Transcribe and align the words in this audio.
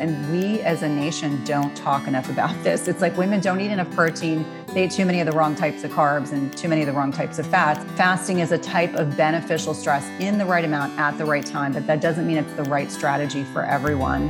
And 0.00 0.30
we 0.30 0.60
as 0.60 0.84
a 0.84 0.88
nation 0.88 1.42
don't 1.42 1.76
talk 1.76 2.06
enough 2.06 2.30
about 2.30 2.54
this. 2.62 2.86
It's 2.86 3.00
like 3.00 3.16
women 3.16 3.40
don't 3.40 3.60
eat 3.60 3.72
enough 3.72 3.90
protein, 3.90 4.46
they 4.68 4.84
eat 4.84 4.92
too 4.92 5.04
many 5.04 5.18
of 5.18 5.26
the 5.26 5.32
wrong 5.32 5.56
types 5.56 5.82
of 5.82 5.90
carbs 5.90 6.30
and 6.30 6.56
too 6.56 6.68
many 6.68 6.82
of 6.82 6.86
the 6.86 6.92
wrong 6.92 7.10
types 7.10 7.40
of 7.40 7.48
fats. 7.48 7.84
Fasting 7.96 8.38
is 8.38 8.52
a 8.52 8.58
type 8.58 8.94
of 8.94 9.16
beneficial 9.16 9.74
stress 9.74 10.06
in 10.20 10.38
the 10.38 10.44
right 10.44 10.64
amount 10.64 10.96
at 11.00 11.18
the 11.18 11.24
right 11.24 11.44
time, 11.44 11.72
but 11.72 11.84
that 11.88 12.00
doesn't 12.00 12.28
mean 12.28 12.36
it's 12.36 12.52
the 12.52 12.62
right 12.70 12.92
strategy 12.92 13.42
for 13.42 13.64
everyone. 13.64 14.28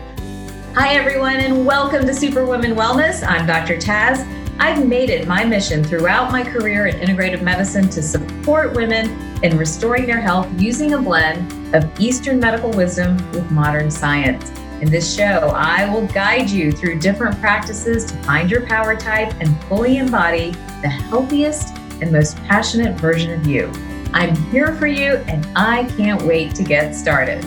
Hi, 0.72 0.94
everyone, 0.94 1.36
and 1.36 1.66
welcome 1.66 2.06
to 2.06 2.14
Superwoman 2.14 2.74
Wellness. 2.74 3.22
I'm 3.28 3.46
Dr. 3.46 3.76
Taz. 3.76 4.26
I've 4.58 4.86
made 4.86 5.10
it 5.10 5.28
my 5.28 5.44
mission 5.44 5.84
throughout 5.84 6.32
my 6.32 6.44
career 6.44 6.86
in 6.86 6.96
integrative 6.96 7.42
medicine 7.42 7.90
to 7.90 8.02
support 8.02 8.72
women 8.72 9.10
in 9.44 9.58
restoring 9.58 10.06
their 10.06 10.20
health 10.22 10.48
using 10.58 10.94
a 10.94 10.98
blend 10.98 11.74
of 11.74 11.84
Eastern 12.00 12.40
medical 12.40 12.70
wisdom 12.70 13.18
with 13.32 13.50
modern 13.50 13.90
science. 13.90 14.50
In 14.80 14.92
this 14.92 15.12
show, 15.12 15.50
I 15.56 15.92
will 15.92 16.06
guide 16.06 16.48
you 16.48 16.70
through 16.70 17.00
different 17.00 17.40
practices 17.40 18.04
to 18.04 18.14
find 18.18 18.48
your 18.48 18.64
power 18.64 18.94
type 18.94 19.34
and 19.40 19.60
fully 19.64 19.96
embody 19.96 20.52
the 20.82 20.88
healthiest 20.88 21.76
and 22.00 22.12
most 22.12 22.36
passionate 22.44 22.94
version 22.94 23.32
of 23.32 23.44
you. 23.44 23.72
I'm 24.12 24.36
here 24.52 24.76
for 24.76 24.86
you 24.86 25.14
and 25.26 25.44
I 25.56 25.82
can't 25.96 26.22
wait 26.22 26.54
to 26.54 26.62
get 26.62 26.94
started. 26.94 27.42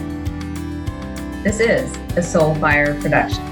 This 1.41 1.61
is 1.61 1.95
a 2.17 2.19
Soulfire 2.19 3.01
production. 3.01 3.47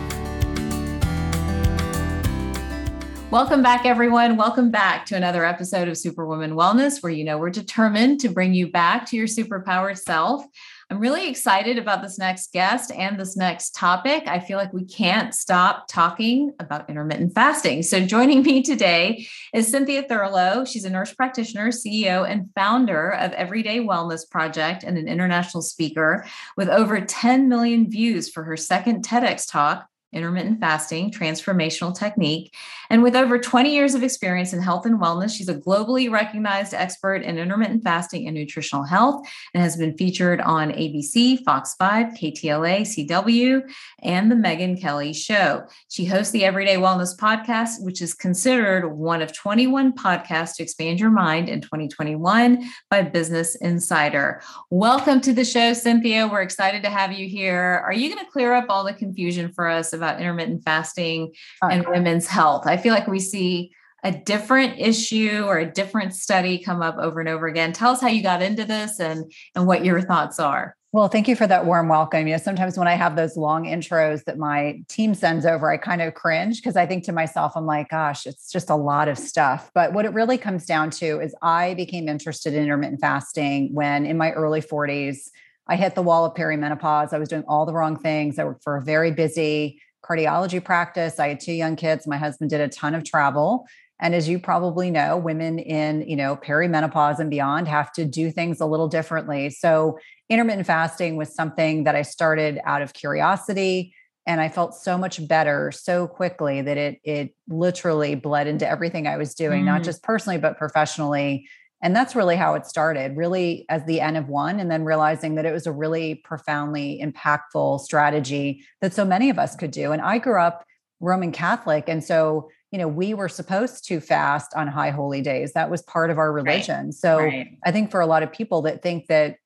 Welcome 3.31 3.61
back, 3.61 3.85
everyone. 3.85 4.35
Welcome 4.35 4.71
back 4.71 5.05
to 5.05 5.15
another 5.15 5.45
episode 5.45 5.87
of 5.87 5.95
Superwoman 5.97 6.55
Wellness, 6.55 7.01
where 7.01 7.13
you 7.13 7.23
know 7.23 7.37
we're 7.37 7.51
determined 7.51 8.19
to 8.21 8.29
bring 8.29 8.55
you 8.55 8.71
back 8.71 9.07
to 9.09 9.15
your 9.15 9.27
superpowered 9.27 9.99
self. 9.99 10.43
I'm 10.91 10.99
really 10.99 11.29
excited 11.29 11.77
about 11.77 12.01
this 12.01 12.17
next 12.17 12.51
guest 12.51 12.91
and 12.91 13.19
this 13.19 13.37
next 13.37 13.75
topic. 13.75 14.23
I 14.25 14.39
feel 14.39 14.57
like 14.57 14.73
we 14.73 14.85
can't 14.85 15.35
stop 15.35 15.87
talking 15.87 16.51
about 16.59 16.89
intermittent 16.89 17.35
fasting. 17.35 17.83
So, 17.83 18.03
joining 18.03 18.41
me 18.41 18.63
today 18.63 19.27
is 19.53 19.67
Cynthia 19.67 20.01
Thurlow. 20.01 20.65
She's 20.65 20.85
a 20.85 20.89
nurse 20.89 21.13
practitioner, 21.13 21.67
CEO, 21.67 22.27
and 22.27 22.49
founder 22.55 23.11
of 23.11 23.33
Everyday 23.33 23.81
Wellness 23.81 24.27
Project 24.27 24.83
and 24.83 24.97
an 24.97 25.07
international 25.07 25.61
speaker 25.61 26.25
with 26.57 26.69
over 26.69 26.99
10 26.99 27.47
million 27.47 27.87
views 27.87 28.27
for 28.27 28.43
her 28.45 28.57
second 28.57 29.05
TEDx 29.05 29.47
talk 29.47 29.87
intermittent 30.11 30.59
fasting, 30.59 31.11
transformational 31.11 31.97
technique. 31.97 32.55
And 32.89 33.03
with 33.03 33.15
over 33.15 33.37
20 33.37 33.71
years 33.71 33.93
of 33.93 34.01
experience 34.01 34.53
in 34.53 34.61
health 34.61 34.85
and 34.85 34.99
wellness, 34.99 35.35
she's 35.35 35.49
a 35.49 35.55
globally 35.55 36.09
recognized 36.11 36.73
expert 36.73 37.17
in 37.17 37.37
intermittent 37.37 37.83
fasting 37.83 38.27
and 38.27 38.35
nutritional 38.35 38.83
health 38.83 39.27
and 39.53 39.61
has 39.61 39.77
been 39.77 39.95
featured 39.95 40.41
on 40.41 40.71
ABC, 40.71 41.43
Fox 41.43 41.75
5, 41.75 42.13
KTLA, 42.13 42.81
CW, 42.81 43.61
and 44.01 44.31
The 44.31 44.35
Megyn 44.35 44.81
Kelly 44.81 45.13
Show. 45.13 45.67
She 45.89 46.05
hosts 46.05 46.31
the 46.31 46.45
Everyday 46.45 46.77
Wellness 46.77 47.15
podcast, 47.15 47.83
which 47.83 48.01
is 48.01 48.13
considered 48.13 48.87
one 48.87 49.21
of 49.21 49.33
21 49.33 49.93
podcasts 49.93 50.55
to 50.55 50.63
expand 50.63 50.99
your 50.99 51.11
mind 51.11 51.49
in 51.49 51.61
2021 51.61 52.63
by 52.89 53.03
Business 53.03 53.55
Insider. 53.55 54.41
Welcome 54.71 55.21
to 55.21 55.33
the 55.33 55.45
show, 55.45 55.73
Cynthia. 55.73 56.27
We're 56.27 56.41
excited 56.41 56.81
to 56.83 56.89
have 56.89 57.11
you 57.11 57.27
here. 57.27 57.83
Are 57.85 57.93
you 57.93 58.13
going 58.13 58.25
to 58.25 58.31
clear 58.31 58.53
up 58.53 58.65
all 58.69 58.83
the 58.83 58.93
confusion 58.93 59.51
for 59.51 59.67
us 59.67 59.93
about 59.99 60.19
intermittent 60.19 60.63
fasting 60.63 61.33
and 61.61 61.87
women's 61.87 62.27
health. 62.27 62.65
I 62.65 62.77
feel 62.77 62.93
like 62.93 63.07
we 63.07 63.19
see 63.19 63.71
a 64.03 64.11
different 64.11 64.79
issue 64.79 65.43
or 65.45 65.57
a 65.57 65.69
different 65.69 66.13
study 66.13 66.57
come 66.57 66.81
up 66.81 66.97
over 66.97 67.19
and 67.19 67.29
over 67.29 67.47
again. 67.47 67.73
Tell 67.73 67.91
us 67.91 68.01
how 68.01 68.07
you 68.07 68.23
got 68.23 68.41
into 68.41 68.65
this 68.65 68.99
and 68.99 69.31
and 69.55 69.67
what 69.67 69.83
your 69.83 70.01
thoughts 70.01 70.39
are. 70.39 70.75
Well, 70.91 71.07
thank 71.07 71.27
you 71.27 71.35
for 71.35 71.45
that 71.45 71.67
warm 71.67 71.87
welcome. 71.87 72.25
You 72.25 72.33
know, 72.33 72.39
sometimes 72.39 72.75
when 72.75 72.87
I 72.87 72.95
have 72.95 73.15
those 73.15 73.37
long 73.37 73.65
intros 73.65 74.23
that 74.23 74.39
my 74.39 74.81
team 74.87 75.13
sends 75.13 75.45
over, 75.45 75.69
I 75.69 75.77
kind 75.77 76.01
of 76.01 76.15
cringe 76.15 76.57
because 76.57 76.75
I 76.75 76.87
think 76.87 77.03
to 77.03 77.11
myself, 77.11 77.51
I'm 77.55 77.67
like, 77.67 77.89
gosh, 77.89 78.25
it's 78.25 78.51
just 78.51 78.71
a 78.71 78.75
lot 78.75 79.07
of 79.07 79.19
stuff. 79.19 79.69
But 79.75 79.93
what 79.93 80.05
it 80.05 80.13
really 80.13 80.39
comes 80.39 80.65
down 80.65 80.89
to 80.91 81.19
is 81.19 81.35
I 81.43 81.75
became 81.75 82.09
interested 82.09 82.55
in 82.55 82.63
intermittent 82.63 83.01
fasting 83.01 83.71
when 83.71 84.07
in 84.07 84.17
my 84.17 84.31
early 84.31 84.61
40s, 84.61 85.29
I 85.67 85.75
hit 85.75 85.93
the 85.93 86.01
wall 86.01 86.25
of 86.25 86.33
perimenopause. 86.33 87.13
I 87.13 87.19
was 87.19 87.29
doing 87.29 87.43
all 87.47 87.67
the 87.67 87.73
wrong 87.73 87.95
things. 87.95 88.39
I 88.39 88.45
worked 88.45 88.63
for 88.63 88.75
a 88.75 88.81
very 88.81 89.11
busy 89.11 89.79
cardiology 90.03 90.63
practice. 90.63 91.19
I 91.19 91.29
had 91.29 91.39
two 91.39 91.53
young 91.53 91.75
kids. 91.75 92.07
My 92.07 92.17
husband 92.17 92.49
did 92.49 92.61
a 92.61 92.69
ton 92.69 92.95
of 92.95 93.03
travel. 93.03 93.65
And 94.01 94.15
as 94.15 94.29
you 94.29 94.39
probably 94.39 94.91
know, 94.91 95.17
women 95.17 95.59
in, 95.59 96.07
you 96.07 96.15
know, 96.15 96.37
perimenopause 96.37 97.19
and 97.19 97.29
beyond 97.29 97.67
have 97.67 97.91
to 97.93 98.05
do 98.05 98.31
things 98.31 98.61
a 98.61 98.65
little 98.65 98.87
differently. 98.87 99.49
So 99.49 99.99
intermittent 100.29 100.67
fasting 100.67 101.17
was 101.17 101.35
something 101.35 101.83
that 101.83 101.95
I 101.95 102.03
started 102.03 102.59
out 102.63 102.81
of 102.81 102.93
curiosity 102.93 103.93
and 104.25 104.39
I 104.39 104.47
felt 104.47 104.75
so 104.75 104.97
much 104.97 105.27
better 105.27 105.71
so 105.71 106.07
quickly 106.07 106.61
that 106.61 106.77
it 106.77 106.99
it 107.03 107.35
literally 107.47 108.13
bled 108.15 108.47
into 108.47 108.67
everything 108.67 109.07
I 109.07 109.17
was 109.17 109.33
doing, 109.33 109.63
mm. 109.63 109.65
not 109.65 109.83
just 109.83 110.03
personally 110.03 110.37
but 110.37 110.57
professionally. 110.57 111.47
And 111.81 111.95
that's 111.95 112.15
really 112.15 112.35
how 112.35 112.55
it 112.55 112.65
started, 112.65 113.15
really 113.15 113.65
as 113.69 113.85
the 113.85 114.01
N 114.01 114.15
of 114.15 114.27
one, 114.27 114.59
and 114.59 114.69
then 114.69 114.83
realizing 114.83 115.35
that 115.35 115.45
it 115.45 115.53
was 115.53 115.65
a 115.65 115.71
really 115.71 116.15
profoundly 116.15 117.01
impactful 117.01 117.79
strategy 117.79 118.65
that 118.81 118.93
so 118.93 119.05
many 119.05 119.29
of 119.29 119.39
us 119.39 119.55
could 119.55 119.71
do. 119.71 119.91
And 119.91 120.01
I 120.01 120.17
grew 120.17 120.39
up 120.39 120.65
Roman 120.99 121.31
Catholic. 121.31 121.85
And 121.87 122.03
so, 122.03 122.49
you 122.71 122.77
know, 122.77 122.87
we 122.87 123.13
were 123.13 123.29
supposed 123.29 123.85
to 123.87 124.01
fast 124.01 124.53
on 124.55 124.67
high 124.67 124.89
holy 124.89 125.21
days. 125.21 125.53
That 125.53 125.71
was 125.71 125.81
part 125.83 126.09
of 126.09 126.17
our 126.17 126.31
religion. 126.31 126.87
Right. 126.87 126.93
So 126.93 127.17
right. 127.19 127.57
I 127.65 127.71
think 127.71 127.91
for 127.91 128.01
a 128.01 128.05
lot 128.05 128.23
of 128.23 128.31
people 128.31 128.61
that 128.63 128.81
think 128.81 129.07
that 129.07 129.37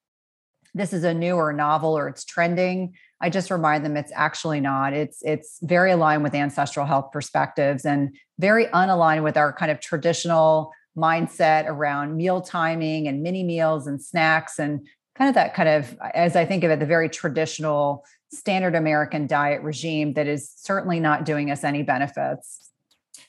this 0.73 0.91
is 0.91 1.03
a 1.03 1.13
new 1.13 1.35
or 1.35 1.53
novel 1.53 1.95
or 1.95 2.07
it's 2.07 2.25
trending, 2.25 2.95
I 3.21 3.29
just 3.29 3.51
remind 3.51 3.85
them 3.85 3.95
it's 3.95 4.11
actually 4.15 4.59
not. 4.59 4.93
It's 4.93 5.21
it's 5.21 5.59
very 5.61 5.91
aligned 5.91 6.23
with 6.23 6.33
ancestral 6.33 6.87
health 6.87 7.11
perspectives 7.13 7.85
and 7.85 8.15
very 8.39 8.65
unaligned 8.65 9.23
with 9.23 9.37
our 9.37 9.53
kind 9.53 9.71
of 9.71 9.79
traditional 9.79 10.71
mindset 10.97 11.67
around 11.67 12.15
meal 12.15 12.41
timing 12.41 13.07
and 13.07 13.23
mini 13.23 13.43
meals 13.43 13.87
and 13.87 14.01
snacks 14.01 14.59
and 14.59 14.87
kind 15.15 15.29
of 15.29 15.35
that 15.35 15.53
kind 15.53 15.69
of 15.69 15.97
as 16.13 16.35
i 16.35 16.45
think 16.45 16.63
of 16.63 16.71
it 16.71 16.79
the 16.79 16.85
very 16.85 17.09
traditional 17.09 18.05
standard 18.31 18.75
american 18.75 19.27
diet 19.27 19.61
regime 19.61 20.13
that 20.13 20.27
is 20.27 20.51
certainly 20.55 20.99
not 20.99 21.25
doing 21.25 21.51
us 21.51 21.63
any 21.63 21.83
benefits 21.83 22.63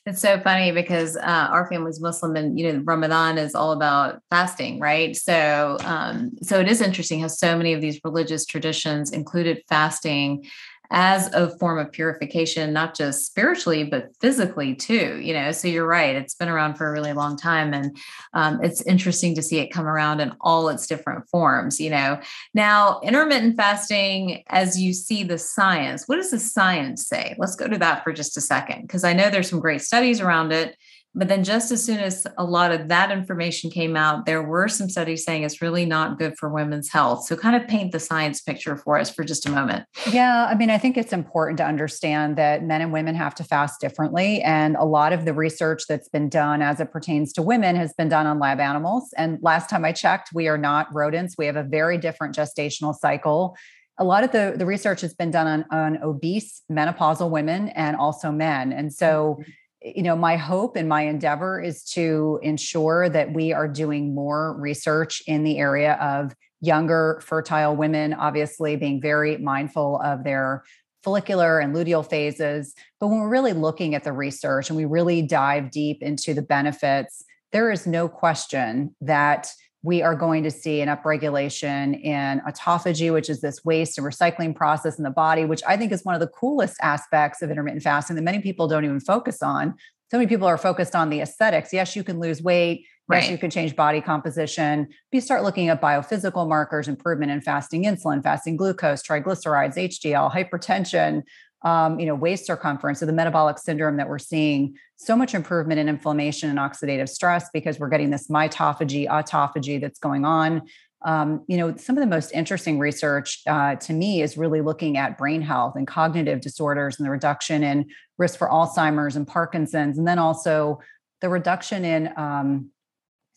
it's 0.07 0.21
so 0.21 0.39
funny 0.41 0.71
because 0.71 1.17
uh, 1.17 1.49
our 1.51 1.67
family's 1.67 1.99
Muslim, 1.99 2.37
and 2.37 2.59
you 2.59 2.71
know 2.71 2.83
Ramadan 2.85 3.39
is 3.39 3.55
all 3.55 3.73
about 3.73 4.21
fasting, 4.29 4.79
right? 4.79 5.17
So, 5.17 5.79
um, 5.83 6.33
so 6.43 6.61
it 6.61 6.69
is 6.69 6.83
interesting 6.83 7.21
how 7.21 7.29
so 7.29 7.57
many 7.57 7.73
of 7.73 7.81
these 7.81 8.01
religious 8.05 8.45
traditions 8.45 9.13
included 9.13 9.63
fasting 9.67 10.45
as 10.91 11.33
a 11.33 11.57
form 11.59 11.79
of 11.79 11.91
purification, 11.91 12.73
not 12.73 12.95
just 12.95 13.27
spiritually, 13.27 13.85
but 13.85 14.11
physically 14.21 14.75
too. 14.75 15.21
You 15.21 15.35
know, 15.35 15.53
so 15.53 15.69
you're 15.69 15.87
right. 15.87 16.17
It's 16.17 16.35
been 16.35 16.49
around 16.49 16.75
for 16.75 16.89
a 16.89 16.93
really 16.93 17.13
long 17.13 17.37
time. 17.37 17.75
And 17.75 17.97
um, 18.33 18.61
it's 18.63 18.83
interesting 18.83 19.35
to 19.35 19.43
see 19.43 19.59
it 19.59 19.73
come 19.73 19.87
around 19.87 20.21
in 20.21 20.33
all 20.41 20.69
its 20.69 20.87
different 20.87 21.29
forms. 21.29 21.81
You 21.81 21.91
know, 21.91 22.21
now 22.53 23.01
intermittent 23.03 23.57
fasting, 23.57 24.43
as 24.49 24.81
you 24.81 24.93
see 24.93 25.25
the 25.25 25.39
science, 25.39 26.07
what 26.07 26.17
does 26.17 26.31
the 26.31 26.39
science 26.39 27.07
say? 27.07 27.35
Let's 27.39 27.57
go 27.57 27.69
to 27.69 27.79
that 27.79 28.05
for 28.05 28.13
just 28.13 28.37
a 28.37 28.41
second, 28.41 28.83
because 28.83 29.05
I 29.05 29.13
know 29.13 29.31
there's 29.31 29.51
some 29.51 29.61
great 29.61 29.83
studies 29.83 30.21
around 30.21 30.53
it. 30.53 30.77
But 31.17 31.29
then, 31.29 31.45
just 31.45 31.71
as 31.71 31.85
soon 31.85 32.01
as 32.01 32.27
a 32.37 32.45
lot 32.45 32.73
of 32.73 32.89
that 32.89 33.13
information 33.13 33.71
came 33.71 33.97
out, 33.97 34.27
there 34.27 34.43
were 34.43 34.67
some 34.67 34.89
studies 34.89 35.25
saying 35.25 35.45
it's 35.45 35.63
really 35.63 35.87
not 35.87 36.19
good 36.19 36.37
for 36.37 36.49
women's 36.49 36.91
health. 36.91 37.25
So, 37.25 37.37
kind 37.37 37.55
of 37.55 37.69
paint 37.69 37.93
the 37.93 38.01
science 38.01 38.41
picture 38.41 38.77
for 38.77 38.99
us 38.99 39.11
for 39.11 39.23
just 39.23 39.47
a 39.47 39.51
moment. 39.51 39.85
Yeah. 40.11 40.49
I 40.51 40.57
mean, 40.57 40.71
I 40.71 40.79
think 40.79 40.97
it's 40.97 41.13
important 41.13 41.59
to 41.59 41.65
understand 41.65 42.37
that 42.37 42.65
men 42.65 42.81
and 42.81 42.93
women 42.93 43.15
have 43.15 43.35
to 43.37 43.45
fast 43.45 43.81
differently. 43.81 44.43
And 44.43 44.75
a 44.77 44.85
lot 44.85 45.13
of 45.13 45.25
the 45.25 45.33
research 45.33 45.85
that's 45.89 46.09
been 46.09 46.29
done 46.29 46.63
as 46.63 46.81
it 46.81 46.91
pertains 46.91 47.33
to 47.35 47.43
women 47.43 47.77
has 47.77 47.93
been 47.93 48.09
done 48.09 48.27
on 48.27 48.41
lab 48.41 48.59
animals. 48.59 49.15
And 49.17 49.39
last 49.41 49.71
time 49.71 49.85
I 49.85 49.93
checked, 49.93 50.31
we 50.35 50.49
are 50.49 50.59
not 50.59 50.93
rodents. 50.93 51.37
We 51.39 51.47
have 51.47 51.57
a 51.57 51.63
very 51.63 51.97
different 51.97 52.35
gestational 52.35 52.95
cycle 52.95 53.57
a 53.97 54.03
lot 54.03 54.25
of 54.25 54.33
the, 54.33 54.55
the 54.57 54.67
research 54.67 55.03
has 55.03 55.15
been 55.15 55.31
done 55.31 55.47
on, 55.47 55.65
on 55.71 56.03
obese 56.03 56.63
menopausal 56.69 57.31
women 57.31 57.69
and 57.69 57.97
also 57.97 58.33
men. 58.33 58.73
And 58.73 58.93
so 58.93 59.39
mm-hmm 59.39 59.51
you 59.85 60.03
know 60.03 60.17
my 60.17 60.37
hope 60.37 60.77
and 60.77 60.89
my 60.89 61.03
endeavor 61.03 61.61
is 61.61 61.85
to 61.85 62.41
ensure 62.43 63.09
that 63.09 63.33
we 63.33 63.53
are 63.53 63.69
doing 63.69 64.15
more 64.15 64.57
research 64.59 65.23
in 65.27 65.45
the 65.45 65.59
area 65.59 65.95
of 65.95 66.35
younger 66.61 67.21
fertile 67.23 67.77
women 67.77 68.15
obviously 68.15 68.77
being 68.77 69.01
very 69.01 69.37
mindful 69.37 70.01
of 70.03 70.25
their 70.25 70.65
follicular 71.03 71.59
and 71.59 71.77
luteal 71.77 72.09
phases. 72.09 72.75
But 72.99 73.09
when 73.09 73.21
we're 73.21 73.29
really 73.29 73.53
looking 73.53 73.95
at 73.95 74.05
the 74.05 74.13
research 74.15 74.71
and 74.71 74.77
we 74.79 74.87
really 74.87 75.21
dive 75.21 75.71
deep 75.71 76.03
into 76.03 76.33
the 76.33 76.41
benefits 76.41 77.23
there 77.55 77.71
is 77.71 77.87
no 77.87 78.09
question 78.09 78.97
that 79.01 79.49
we 79.85 80.01
are 80.01 80.15
going 80.15 80.43
to 80.43 80.51
see 80.51 80.81
an 80.81 80.89
upregulation 80.89 82.03
in 82.03 82.41
autophagy, 82.49 83.13
which 83.13 83.29
is 83.29 83.43
this 83.43 83.63
waste 83.67 83.99
and 83.99 84.07
recycling 84.07 84.57
process 84.57 84.97
in 84.97 85.05
the 85.05 85.11
body, 85.11 85.45
which 85.45 85.61
I 85.69 85.77
think 85.77 85.93
is 85.93 86.03
one 86.05 86.15
of 86.15 86.23
the 86.23 86.27
coolest 86.27 86.77
aspects 86.81 87.43
of 87.43 87.51
intermittent 87.51 87.83
fasting 87.83 88.17
that 88.17 88.23
many 88.23 88.41
people 88.41 88.67
don't 88.67 88.87
even 88.87 88.99
focus 88.99 89.43
on. 89.43 89.75
So 90.11 90.17
many 90.17 90.27
people 90.27 90.47
are 90.47 90.57
focused 90.57 90.95
on 90.95 91.11
the 91.11 91.21
aesthetics. 91.21 91.71
Yes, 91.71 91.95
you 91.95 92.03
can 92.03 92.19
lose 92.19 92.43
weight. 92.43 92.87
Right. 93.07 93.25
Yes, 93.25 93.31
you 93.31 93.37
can 93.37 93.51
change 93.51 93.77
body 93.77 94.01
composition. 94.01 94.87
But 94.87 95.17
you 95.17 95.21
start 95.21 95.43
looking 95.43 95.69
at 95.69 95.83
biophysical 95.83 96.49
markers, 96.49 96.89
improvement 96.89 97.31
in 97.31 97.43
fasting 97.43 97.85
insulin, 97.85 98.23
fasting 98.23 98.57
glucose, 98.57 99.03
triglycerides, 99.03 99.77
HDL, 99.77 100.33
hypertension, 100.33 101.25
um, 101.65 101.99
you 101.99 102.07
know, 102.07 102.15
waist 102.15 102.47
circumference, 102.47 103.01
so 103.01 103.07
the 103.07 103.13
metabolic 103.13 103.59
syndrome 103.59 103.97
that 103.97 104.09
we're 104.09 104.19
seeing 104.19 104.77
so 104.97 105.17
much 105.17 105.35
improvement 105.35 105.81
in 105.81 105.89
inflammation 105.89 106.51
and 106.51 106.59
oxidative 106.59 107.09
stress 107.09 107.49
because 107.53 107.79
we're 107.79 107.89
getting 107.89 108.11
this 108.11 108.29
mitophagy, 108.29 109.09
autophagy 109.09 109.81
that's 109.81 109.99
going 109.99 110.25
on. 110.25 110.63
Um, 111.07 111.43
you 111.49 111.57
know, 111.57 111.75
some 111.77 111.97
of 111.97 112.01
the 112.01 112.07
most 112.07 112.33
interesting 112.33 112.79
research 112.79 113.41
uh, 113.47 113.77
to 113.77 113.93
me 113.93 114.23
is 114.23 114.37
really 114.39 114.61
looking 114.61 114.97
at 114.97 115.19
brain 115.19 115.43
health 115.43 115.75
and 115.77 115.87
cognitive 115.87 116.41
disorders 116.41 116.99
and 116.99 117.07
the 117.07 117.11
reduction 117.11 117.63
in 117.63 117.87
risk 118.19 118.39
for 118.39 118.49
Alzheimer's 118.49 119.17
and 119.17 119.27
Parkinson's, 119.27 119.99
and 119.99 120.07
then 120.07 120.19
also 120.19 120.81
the 121.21 121.29
reduction 121.29 121.85
in 121.85 122.13
um, 122.17 122.71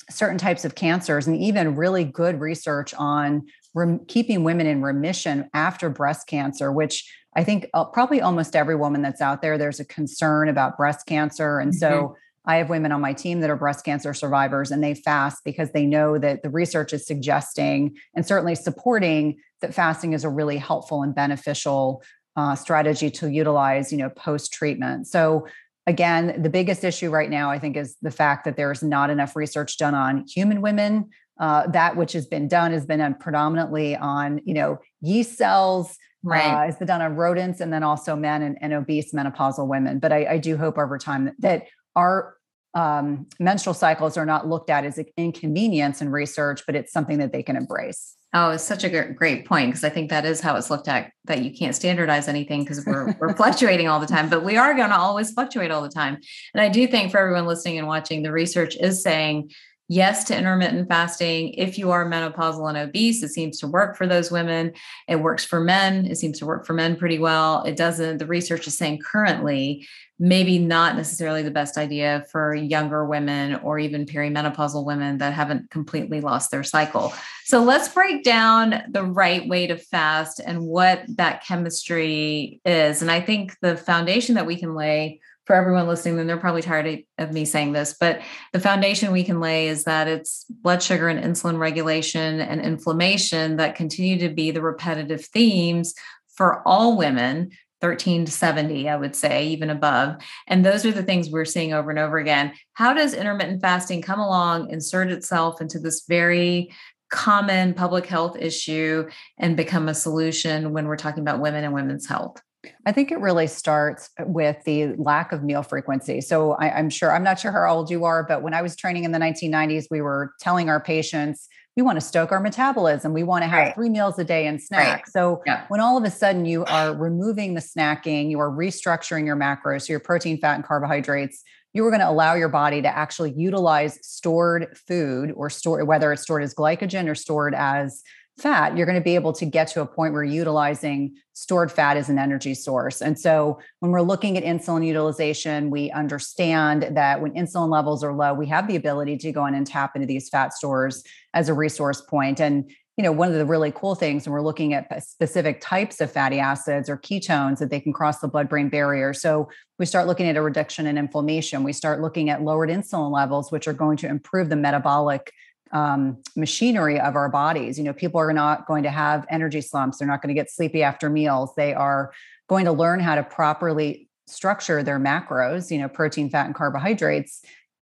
certain 0.10 0.38
types 0.38 0.64
of 0.66 0.76
cancers, 0.76 1.28
and 1.28 1.38
even 1.38 1.76
really 1.76 2.04
good 2.04 2.40
research 2.40 2.94
on 2.94 3.46
rem- 3.74 4.06
keeping 4.08 4.44
women 4.44 4.66
in 4.66 4.82
remission 4.82 5.50
after 5.54 5.90
breast 5.90 6.28
cancer, 6.28 6.72
which 6.72 7.10
I 7.38 7.44
think 7.44 7.70
uh, 7.76 7.86
probably 7.86 8.20
almost 8.20 8.56
every 8.56 8.76
woman 8.76 9.04
that's 9.04 9.22
out 9.22 9.44
there, 9.44 9.58
there's 9.58 9.80
a 9.80 9.86
concern 9.86 10.50
about 10.50 10.76
breast 10.76 11.06
cancer. 11.06 11.60
And 11.60 11.72
mm-hmm. 11.72 11.78
so 11.78 12.18
I 12.46 12.56
have 12.56 12.70
women 12.70 12.92
on 12.92 13.00
my 13.00 13.14
team 13.14 13.42
that 13.42 13.50
are 13.52 13.56
breast 13.56 13.86
cancer 13.86 14.14
survivors 14.14 14.72
and 14.72 14.84
they 14.84 14.96
fast 14.96 15.44
because 15.46 15.72
they 15.72 15.86
know 15.86 16.18
that 16.18 16.42
the 16.42 16.50
research 16.50 16.94
is 16.94 17.06
suggesting 17.06 17.96
and 18.16 18.26
certainly 18.26 18.56
supporting 18.56 19.38
that 19.62 19.74
fasting 19.74 20.14
is 20.14 20.24
a 20.24 20.30
really 20.30 20.58
helpful 20.58 21.04
and 21.04 21.14
beneficial 21.14 22.02
uh, 22.36 22.56
strategy 22.56 23.12
to 23.12 23.30
utilize, 23.30 23.92
you 23.92 23.98
know, 23.98 24.10
post 24.10 24.52
treatment. 24.52 25.08
So 25.08 25.48
again, 25.86 26.42
the 26.42 26.50
biggest 26.50 26.84
issue 26.84 27.10
right 27.10 27.30
now, 27.30 27.52
I 27.52 27.60
think, 27.60 27.78
is 27.78 27.98
the 28.02 28.12
fact 28.12 28.46
that 28.46 28.56
there's 28.58 28.82
not 28.82 29.10
enough 29.10 29.36
research 29.36 29.78
done 29.78 29.94
on 29.94 30.26
human 30.28 30.62
women. 30.62 31.10
Uh, 31.40 31.68
that 31.68 31.96
which 31.96 32.14
has 32.14 32.26
been 32.26 32.48
done 32.48 32.72
has 32.72 32.86
been 32.86 33.00
done 33.00 33.16
predominantly 33.16 33.96
on, 33.96 34.42
you 34.46 34.54
know, 34.54 34.80
yeast 35.02 35.38
cells. 35.38 35.98
Right. 36.24 36.66
Uh, 36.66 36.68
it's 36.68 36.78
been 36.78 36.88
done 36.88 37.02
on 37.02 37.16
rodents 37.16 37.62
and 37.62 37.72
then 37.72 37.84
also 37.84 38.16
men 38.16 38.42
and, 38.42 38.58
and 38.62 38.74
obese 38.74 39.14
menopausal 39.14 39.68
women. 39.68 40.00
But 40.00 40.12
I, 40.12 40.26
I, 40.26 40.38
do 40.40 40.58
hope 40.58 40.78
over 40.78 40.98
time 40.98 41.26
that, 41.26 41.36
that 41.40 41.64
our 41.96 42.38
um, 42.74 43.28
menstrual 43.40 43.74
cycles 43.74 44.18
are 44.18 44.26
not 44.26 44.48
looked 44.48 44.70
at 44.70 44.84
as 44.84 44.98
an 44.98 45.06
inconvenience 45.16 46.02
in 46.02 46.10
research, 46.10 46.64
but 46.66 46.76
it's 46.76 46.92
something 46.92 47.20
that 47.20 47.32
they 47.32 47.44
can 47.44 47.56
embrace. 47.56 48.16
Oh, 48.34 48.52
it's 48.52 48.64
such 48.64 48.84
a 48.84 48.90
great 48.90 49.46
point 49.46 49.70
because 49.70 49.86
I 49.86 49.90
think 49.90 50.10
that 50.10 50.26
is 50.26 50.42
how 50.42 50.58
it's 50.58 50.70
looked 50.70 50.90
at 50.90 51.12
that 51.26 51.44
you 51.44 51.52
can't 51.52 51.74
standardize 51.74 52.28
anything 52.28 52.64
because 52.64 52.86
we're 52.86 53.16
we're 53.20 53.34
fluctuating 53.38 53.88
all 53.88 54.02
the 54.02 54.06
time, 54.06 54.30
but 54.30 54.44
we 54.44 54.58
are 54.58 54.74
going 54.74 54.90
to 54.90 54.98
always 54.98 55.32
fluctuate 55.32 55.72
all 55.72 55.82
the 55.82 55.90
time. 55.90 56.18
And 56.54 56.62
I 56.62 56.68
do 56.68 56.88
think 56.88 57.10
for 57.10 57.20
everyone 57.20 57.48
listening 57.48 57.80
and 57.80 57.88
watching, 57.88 58.24
the 58.24 58.32
research 58.34 58.76
is 58.76 59.02
saying 59.02 59.50
yes 59.88 60.24
to 60.26 60.38
intermittent 60.38 60.88
fasting. 60.90 61.54
If 61.54 61.78
you 61.78 61.92
are 61.92 62.10
menopausal 62.10 62.68
and 62.68 62.78
obese, 62.78 63.24
it 63.24 63.30
seems 63.30 63.60
to 63.60 63.68
work 63.68 63.96
for 63.96 64.06
those 64.06 64.32
women. 64.32 64.74
It 65.08 65.18
works 65.18 65.46
for 65.46 65.60
men. 65.60 66.06
It 66.06 66.18
seems 66.18 66.40
to 66.40 66.46
work 66.46 66.66
for 66.66 66.74
men 66.74 66.96
pretty 66.96 67.20
well. 67.20 67.64
It 67.64 67.78
doesn't, 67.78 68.18
the 68.18 68.26
research 68.26 68.68
is 68.68 68.78
saying 68.78 69.00
currently 69.00 69.88
maybe 70.20 70.58
not 70.58 70.96
necessarily 70.96 71.44
the 71.44 71.52
best 71.52 71.78
idea 71.78 72.26
for 72.32 72.56
younger 72.56 73.06
women 73.06 73.56
or 73.56 73.78
even 73.78 74.06
perimenopausal 74.06 74.84
women 74.84 75.20
that 75.20 75.32
haven't 75.32 75.70
completely 75.70 76.22
lost 76.22 76.50
their 76.50 76.64
cycle. 76.64 77.14
So 77.46 77.62
let's 77.62 77.88
break 77.88 78.24
down 78.24 78.82
the 78.90 79.04
right 79.04 79.48
way 79.48 79.68
to 79.68 79.78
fast 79.78 80.40
and 80.40 80.66
what 80.66 81.04
that 81.16 81.44
chemistry 81.46 82.60
is. 82.66 83.04
And 83.04 83.12
I 83.12 83.22
think 83.22 83.56
the 83.62 83.78
foundation 83.78 84.36
that 84.36 84.48
we 84.48 84.58
can 84.58 84.74
lay 84.74 85.20
for 85.48 85.56
everyone 85.56 85.88
listening, 85.88 86.18
then 86.18 86.28
they're 86.28 86.38
probably 86.38 86.62
tired 86.62 87.04
of 87.18 87.32
me 87.32 87.46
saying 87.46 87.72
this, 87.72 87.96
but 87.98 88.22
the 88.52 88.60
foundation 88.60 89.14
we 89.14 89.24
can 89.24 89.40
lay 89.40 89.70
is 89.70 89.86
that 89.86 90.10
it's 90.10 90.44
blood 90.50 90.84
sugar 90.84 91.08
and 91.08 91.24
insulin 91.24 91.58
regulation 91.58 92.42
and 92.42 92.60
inflammation 92.62 93.56
that 93.56 93.76
continue 93.76 94.20
to 94.20 94.30
be 94.30 94.52
the 94.52 94.62
repetitive 94.62 95.26
themes 95.26 95.96
for 96.36 96.62
all 96.68 96.98
women 96.98 97.50
13 97.80 98.26
to 98.26 98.32
70, 98.32 98.90
I 98.90 98.96
would 98.96 99.16
say, 99.16 99.48
even 99.48 99.70
above. 99.70 100.18
And 100.48 100.66
those 100.66 100.86
are 100.86 100.92
the 100.92 101.04
things 101.04 101.30
we're 101.30 101.46
seeing 101.46 101.74
over 101.74 101.92
and 101.92 102.00
over 102.00 102.18
again. 102.18 102.54
How 102.74 102.94
does 102.94 103.14
intermittent 103.14 103.62
fasting 103.62 104.02
come 104.02 104.20
along, 104.20 104.72
insert 104.72 105.12
itself 105.12 105.62
into 105.62 105.80
this 105.80 106.06
very 106.08 106.74
common 107.10 107.74
public 107.74 108.06
health 108.06 108.36
issue 108.38 109.08
and 109.38 109.56
become 109.56 109.88
a 109.88 109.94
solution 109.94 110.74
when 110.74 110.88
we're 110.88 110.98
talking 110.98 111.22
about 111.22 111.40
women 111.40 111.64
and 111.64 111.74
women's 111.74 112.08
health? 112.08 112.42
I 112.86 112.92
think 112.92 113.12
it 113.12 113.20
really 113.20 113.48
starts 113.48 114.10
with 114.20 114.64
the 114.64 114.94
lack 114.98 115.32
of 115.32 115.44
meal 115.44 115.64
frequency. 115.64 116.22
So 116.22 116.54
I, 116.54 116.80
am 116.80 116.90
sure, 116.90 117.14
I'm 117.14 117.24
not 117.24 117.40
sure 117.40 117.52
how 117.52 117.74
old 117.74 117.90
you 117.90 118.06
are, 118.06 118.24
but 118.24 118.42
when 118.42 118.54
I 118.54 118.62
was 118.62 118.76
training 118.76 119.04
in 119.04 119.12
the 119.12 119.20
1990s, 119.20 119.86
we 119.90 120.02
were 120.02 120.34
telling 120.40 120.70
our 120.70 120.80
patients 120.80 121.48
we 121.78 121.84
want 121.84 121.96
to 121.96 122.02
stoke 122.02 122.32
our 122.32 122.40
metabolism. 122.40 123.14
We 123.14 123.22
want 123.22 123.44
to 123.44 123.48
have 123.48 123.68
right. 123.68 123.76
three 123.76 123.90
meals 123.90 124.18
a 124.18 124.24
day 124.24 124.48
and 124.48 124.60
snack. 124.60 124.96
Right. 124.96 125.08
So 125.10 125.44
yeah. 125.46 125.66
when 125.68 125.80
all 125.80 125.96
of 125.96 126.04
a 126.04 126.10
sudden 126.10 126.44
you 126.44 126.66
are 126.66 126.92
removing 126.92 127.54
the 127.54 127.62
snacking, 127.62 128.32
you 128.32 128.40
are 128.40 128.50
restructuring 128.50 129.28
your 129.28 129.36
macros, 129.36 129.84
so 129.84 129.94
your 129.94 130.00
protein, 130.00 130.40
fat, 130.40 130.56
and 130.56 130.64
carbohydrates, 130.64 131.44
you 131.74 131.86
are 131.86 131.92
going 131.92 132.02
to 132.02 132.10
allow 132.10 132.34
your 132.34 132.50
body 132.50 132.82
to 132.82 132.88
actually 132.88 133.32
utilize 133.38 134.00
stored 134.02 134.76
food 134.88 135.32
or 135.36 135.52
store 135.52 135.86
whether 135.86 136.12
it's 136.12 136.24
stored 136.24 136.42
as 136.42 136.56
glycogen 136.56 137.08
or 137.08 137.14
stored 137.14 137.54
as 137.54 138.02
fat, 138.38 138.78
you're 138.78 138.86
going 138.86 138.98
to 138.98 139.04
be 139.04 139.16
able 139.16 139.34
to 139.34 139.46
get 139.46 139.68
to 139.70 139.82
a 139.82 139.86
point 139.86 140.14
where 140.14 140.24
utilizing 140.24 141.16
stored 141.34 141.72
fat 141.72 141.98
as 141.98 142.10
an 142.10 142.20
energy 142.20 142.54
source. 142.54 143.02
And 143.02 143.20
so 143.20 143.60
when 143.80 143.92
we're 143.92 144.02
looking 144.02 144.38
at 144.38 144.44
insulin 144.44 144.86
utilization, 144.86 145.70
we 145.70 145.92
understand 145.92 146.90
that 146.92 147.22
when 147.22 147.34
insulin 147.34 147.70
levels 147.70 148.04
are 148.04 148.14
low, 148.14 148.34
we 148.34 148.48
have 148.48 148.68
the 148.68 148.76
ability 148.76 149.18
to 149.18 149.32
go 149.32 149.46
in 149.46 149.56
and 149.56 149.66
tap 149.66 149.96
into 149.96 150.08
these 150.08 150.30
fat 150.30 150.54
stores 150.54 151.04
as 151.34 151.50
a 151.50 151.54
resource 151.54 152.02
point. 152.02 152.40
And 152.40 152.72
you 152.98 153.04
know, 153.04 153.12
one 153.12 153.28
of 153.28 153.36
the 153.36 153.46
really 153.46 153.72
cool 153.72 153.94
things 153.94 154.26
when 154.26 154.34
we're 154.34 154.42
looking 154.42 154.74
at 154.74 155.04
specific 155.04 155.62
types 155.62 156.02
of 156.02 156.12
fatty 156.12 156.40
acids 156.40 156.90
or 156.90 156.98
ketones 156.98 157.60
that 157.60 157.70
they 157.70 157.80
can 157.80 157.94
cross 157.94 158.18
the 158.20 158.28
blood-brain 158.28 158.70
barrier. 158.70 159.14
So 159.14 159.50
we 159.78 159.86
start 159.86 160.08
looking 160.08 160.28
at 160.28 160.36
a 160.36 160.42
reduction 160.42 160.88
in 160.88 160.98
inflammation. 160.98 161.64
We 161.64 161.74
start 161.74 162.02
looking 162.02 162.32
at 162.32 162.42
lowered 162.42 162.70
insulin 162.70 163.12
levels, 163.12 163.52
which 163.52 163.68
are 163.68 163.74
going 163.74 163.98
to 163.98 164.08
improve 164.08 164.50
the 164.50 164.56
metabolic 164.56 165.32
um, 165.72 166.22
machinery 166.36 167.00
of 167.00 167.16
our 167.16 167.30
bodies. 167.30 167.78
You 167.78 167.84
know, 167.84 167.94
people 167.94 168.20
are 168.20 168.34
not 168.34 168.68
going 168.68 168.84
to 168.84 168.90
have 168.90 169.26
energy 169.30 169.62
slumps. 169.62 169.98
They're 169.98 170.08
not 170.08 170.22
going 170.22 170.34
to 170.34 170.40
get 170.40 170.52
sleepy 170.52 170.84
after 170.84 171.10
meals. 171.10 171.52
They 171.56 171.74
are 171.74 172.12
going 172.48 172.66
to 172.66 172.72
learn 172.72 173.00
how 173.00 173.16
to 173.16 173.24
properly 173.24 174.10
structure 174.28 174.84
their 174.84 175.00
macros, 175.00 175.72
you 175.72 175.78
know, 175.78 175.88
protein, 175.88 176.30
fat, 176.30 176.46
and 176.46 176.56
carbohydrates, 176.56 177.42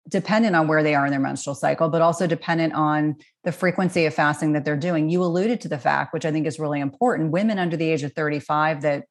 dependent 0.07 0.55
on 0.55 0.67
where 0.67 0.83
they 0.83 0.95
are 0.95 1.05
in 1.05 1.11
their 1.11 1.19
menstrual 1.19 1.55
cycle, 1.55 1.89
but 1.89 2.01
also 2.01 2.27
dependent 2.27 2.73
on 2.73 3.15
the 3.43 3.51
frequency 3.51 4.05
of 4.05 4.13
fasting 4.13 4.53
that 4.53 4.63
they're 4.63 4.77
doing. 4.77 5.09
You 5.09 5.23
alluded 5.23 5.61
to 5.61 5.67
the 5.67 5.77
fact, 5.77 6.13
which 6.13 6.25
I 6.25 6.31
think 6.31 6.47
is 6.47 6.59
really 6.59 6.79
important 6.79 7.31
women 7.31 7.59
under 7.59 7.75
the 7.75 7.89
age 7.89 8.03
of 8.03 8.13
35 8.13 8.81
that 8.81 9.05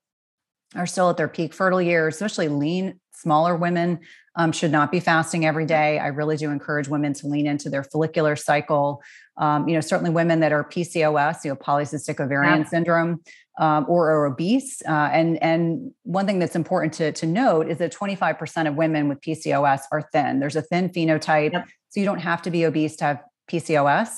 are 0.75 0.87
still 0.87 1.11
at 1.11 1.17
their 1.17 1.29
peak 1.29 1.55
fertile 1.55 1.83
years, 1.83 2.15
especially 2.15 2.49
lean, 2.49 3.01
smaller 3.17 3.57
women 3.57 4.01
um, 4.37 4.53
should 4.53 4.71
not 4.71 4.93
be 4.93 5.01
fasting 5.01 5.47
every 5.47 5.65
day. 5.65 5.99
I 5.99 6.09
really 6.09 6.37
do 6.37 6.51
encourage 6.51 6.89
women 6.89 7.15
to 7.15 7.27
lean 7.27 7.47
into 7.47 7.71
their 7.71 7.83
follicular 7.83 8.37
cycle. 8.37 9.03
Um, 9.39 9.69
you 9.69 9.75
know, 9.75 9.81
certainly 9.81 10.11
women 10.11 10.41
that 10.41 10.53
are 10.53 10.65
PCOS, 10.65 11.45
you 11.45 11.51
know, 11.51 11.57
polycystic 11.57 12.21
ovarian 12.21 12.61
yeah. 12.61 12.65
syndrome, 12.65 13.23
um, 13.59 13.87
or 13.89 14.11
are 14.11 14.27
obese. 14.27 14.83
Uh, 14.87 15.11
and 15.13 15.43
and 15.43 15.93
one 16.03 16.27
thing 16.27 16.39
that's 16.39 16.57
important 16.57 16.93
to 16.95 17.13
to 17.13 17.27
note 17.27 17.69
is 17.69 17.79
that 17.79 17.93
25% 17.93 18.69
of 18.69 18.77
women 18.77 19.09
with 19.09 19.21
PCOS 19.21 19.83
are 19.91 20.03
thin. 20.13 20.41
There's 20.41 20.57
a 20.57 20.63
thin 20.63 20.91
phenotype, 20.91 21.53
yep. 21.53 21.67
so 21.89 22.01
you 22.01 22.07
don't 22.07 22.21
have 22.21 22.43
to 22.43 22.51
be 22.51 22.65
obese 22.67 22.97
to 22.97 23.05
have 23.05 23.23
PCOS. 23.51 24.09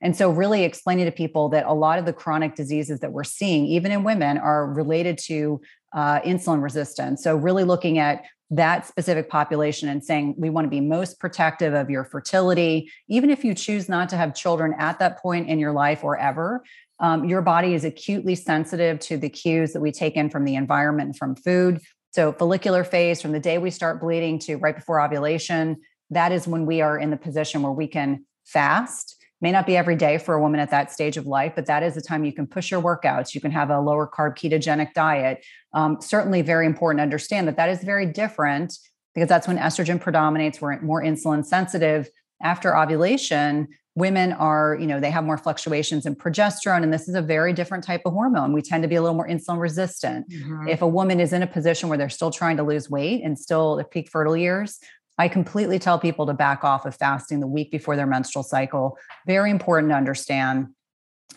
And 0.00 0.16
so, 0.16 0.30
really 0.30 0.64
explaining 0.64 1.04
to 1.04 1.12
people 1.12 1.48
that 1.50 1.66
a 1.66 1.74
lot 1.74 1.98
of 1.98 2.06
the 2.06 2.12
chronic 2.12 2.54
diseases 2.54 3.00
that 3.00 3.12
we're 3.12 3.24
seeing, 3.24 3.66
even 3.66 3.92
in 3.92 4.04
women, 4.04 4.38
are 4.38 4.66
related 4.66 5.18
to 5.26 5.60
uh, 5.94 6.20
insulin 6.20 6.62
resistance. 6.62 7.22
So, 7.22 7.36
really 7.36 7.64
looking 7.64 7.98
at 7.98 8.24
that 8.50 8.86
specific 8.86 9.28
population 9.28 9.88
and 9.88 10.02
saying 10.02 10.34
we 10.38 10.48
want 10.48 10.64
to 10.64 10.70
be 10.70 10.80
most 10.80 11.20
protective 11.20 11.74
of 11.74 11.90
your 11.90 12.04
fertility. 12.04 12.90
Even 13.08 13.28
if 13.28 13.44
you 13.44 13.54
choose 13.54 13.88
not 13.88 14.08
to 14.08 14.16
have 14.16 14.34
children 14.34 14.74
at 14.78 14.98
that 14.98 15.18
point 15.18 15.48
in 15.48 15.58
your 15.58 15.72
life 15.72 16.02
or 16.02 16.18
ever 16.18 16.62
um, 17.00 17.24
your 17.26 17.42
body 17.42 17.74
is 17.74 17.84
acutely 17.84 18.34
sensitive 18.34 18.98
to 18.98 19.16
the 19.16 19.28
cues 19.28 19.72
that 19.72 19.80
we 19.80 19.92
take 19.92 20.16
in 20.16 20.30
from 20.30 20.44
the 20.44 20.56
environment 20.56 21.16
from 21.16 21.36
food. 21.36 21.80
So 22.10 22.32
follicular 22.32 22.82
phase 22.82 23.22
from 23.22 23.32
the 23.32 23.38
day 23.38 23.58
we 23.58 23.70
start 23.70 24.00
bleeding 24.00 24.38
to 24.40 24.56
right 24.56 24.74
before 24.74 25.00
ovulation 25.00 25.76
that 26.10 26.32
is 26.32 26.46
when 26.46 26.66
we 26.66 26.80
are 26.80 26.98
in 26.98 27.10
the 27.10 27.16
position 27.16 27.62
where 27.62 27.72
we 27.72 27.86
can 27.86 28.24
fast 28.44 29.17
may 29.40 29.52
not 29.52 29.66
be 29.66 29.76
every 29.76 29.96
day 29.96 30.18
for 30.18 30.34
a 30.34 30.40
woman 30.40 30.60
at 30.60 30.70
that 30.70 30.90
stage 30.92 31.16
of 31.16 31.26
life, 31.26 31.52
but 31.54 31.66
that 31.66 31.82
is 31.82 31.94
the 31.94 32.00
time 32.00 32.24
you 32.24 32.32
can 32.32 32.46
push 32.46 32.70
your 32.70 32.82
workouts. 32.82 33.34
You 33.34 33.40
can 33.40 33.50
have 33.50 33.70
a 33.70 33.80
lower 33.80 34.08
carb 34.08 34.36
ketogenic 34.36 34.94
diet. 34.94 35.44
Um, 35.72 35.98
certainly, 36.00 36.42
very 36.42 36.66
important 36.66 36.98
to 36.98 37.02
understand 37.02 37.46
that 37.48 37.56
that 37.56 37.68
is 37.68 37.82
very 37.82 38.06
different 38.06 38.76
because 39.14 39.28
that's 39.28 39.48
when 39.48 39.58
estrogen 39.58 40.00
predominates. 40.00 40.60
We're 40.60 40.80
more 40.80 41.02
insulin 41.02 41.44
sensitive. 41.44 42.08
After 42.40 42.76
ovulation, 42.76 43.68
women 43.98 44.32
are, 44.32 44.76
you 44.80 44.86
know, 44.86 45.00
they 45.00 45.10
have 45.10 45.24
more 45.24 45.36
fluctuations 45.36 46.06
in 46.06 46.14
progesterone, 46.14 46.84
and 46.84 46.92
this 46.92 47.08
is 47.08 47.16
a 47.16 47.22
very 47.22 47.52
different 47.52 47.82
type 47.82 48.02
of 48.06 48.12
hormone. 48.12 48.52
We 48.52 48.62
tend 48.62 48.82
to 48.84 48.88
be 48.88 48.94
a 48.94 49.02
little 49.02 49.16
more 49.16 49.28
insulin 49.28 49.58
resistant. 49.58 50.30
Mm-hmm. 50.30 50.68
If 50.68 50.82
a 50.82 50.86
woman 50.86 51.18
is 51.18 51.32
in 51.32 51.42
a 51.42 51.46
position 51.48 51.88
where 51.88 51.98
they're 51.98 52.08
still 52.08 52.30
trying 52.30 52.56
to 52.58 52.62
lose 52.62 52.88
weight 52.88 53.22
and 53.24 53.36
still 53.36 53.80
at 53.80 53.90
peak 53.90 54.08
fertile 54.08 54.36
years, 54.36 54.78
I 55.18 55.28
completely 55.28 55.78
tell 55.78 55.98
people 55.98 56.26
to 56.26 56.32
back 56.32 56.64
off 56.64 56.86
of 56.86 56.94
fasting 56.94 57.40
the 57.40 57.46
week 57.46 57.70
before 57.70 57.96
their 57.96 58.06
menstrual 58.06 58.44
cycle. 58.44 58.96
Very 59.26 59.50
important 59.50 59.90
to 59.90 59.96
understand. 59.96 60.68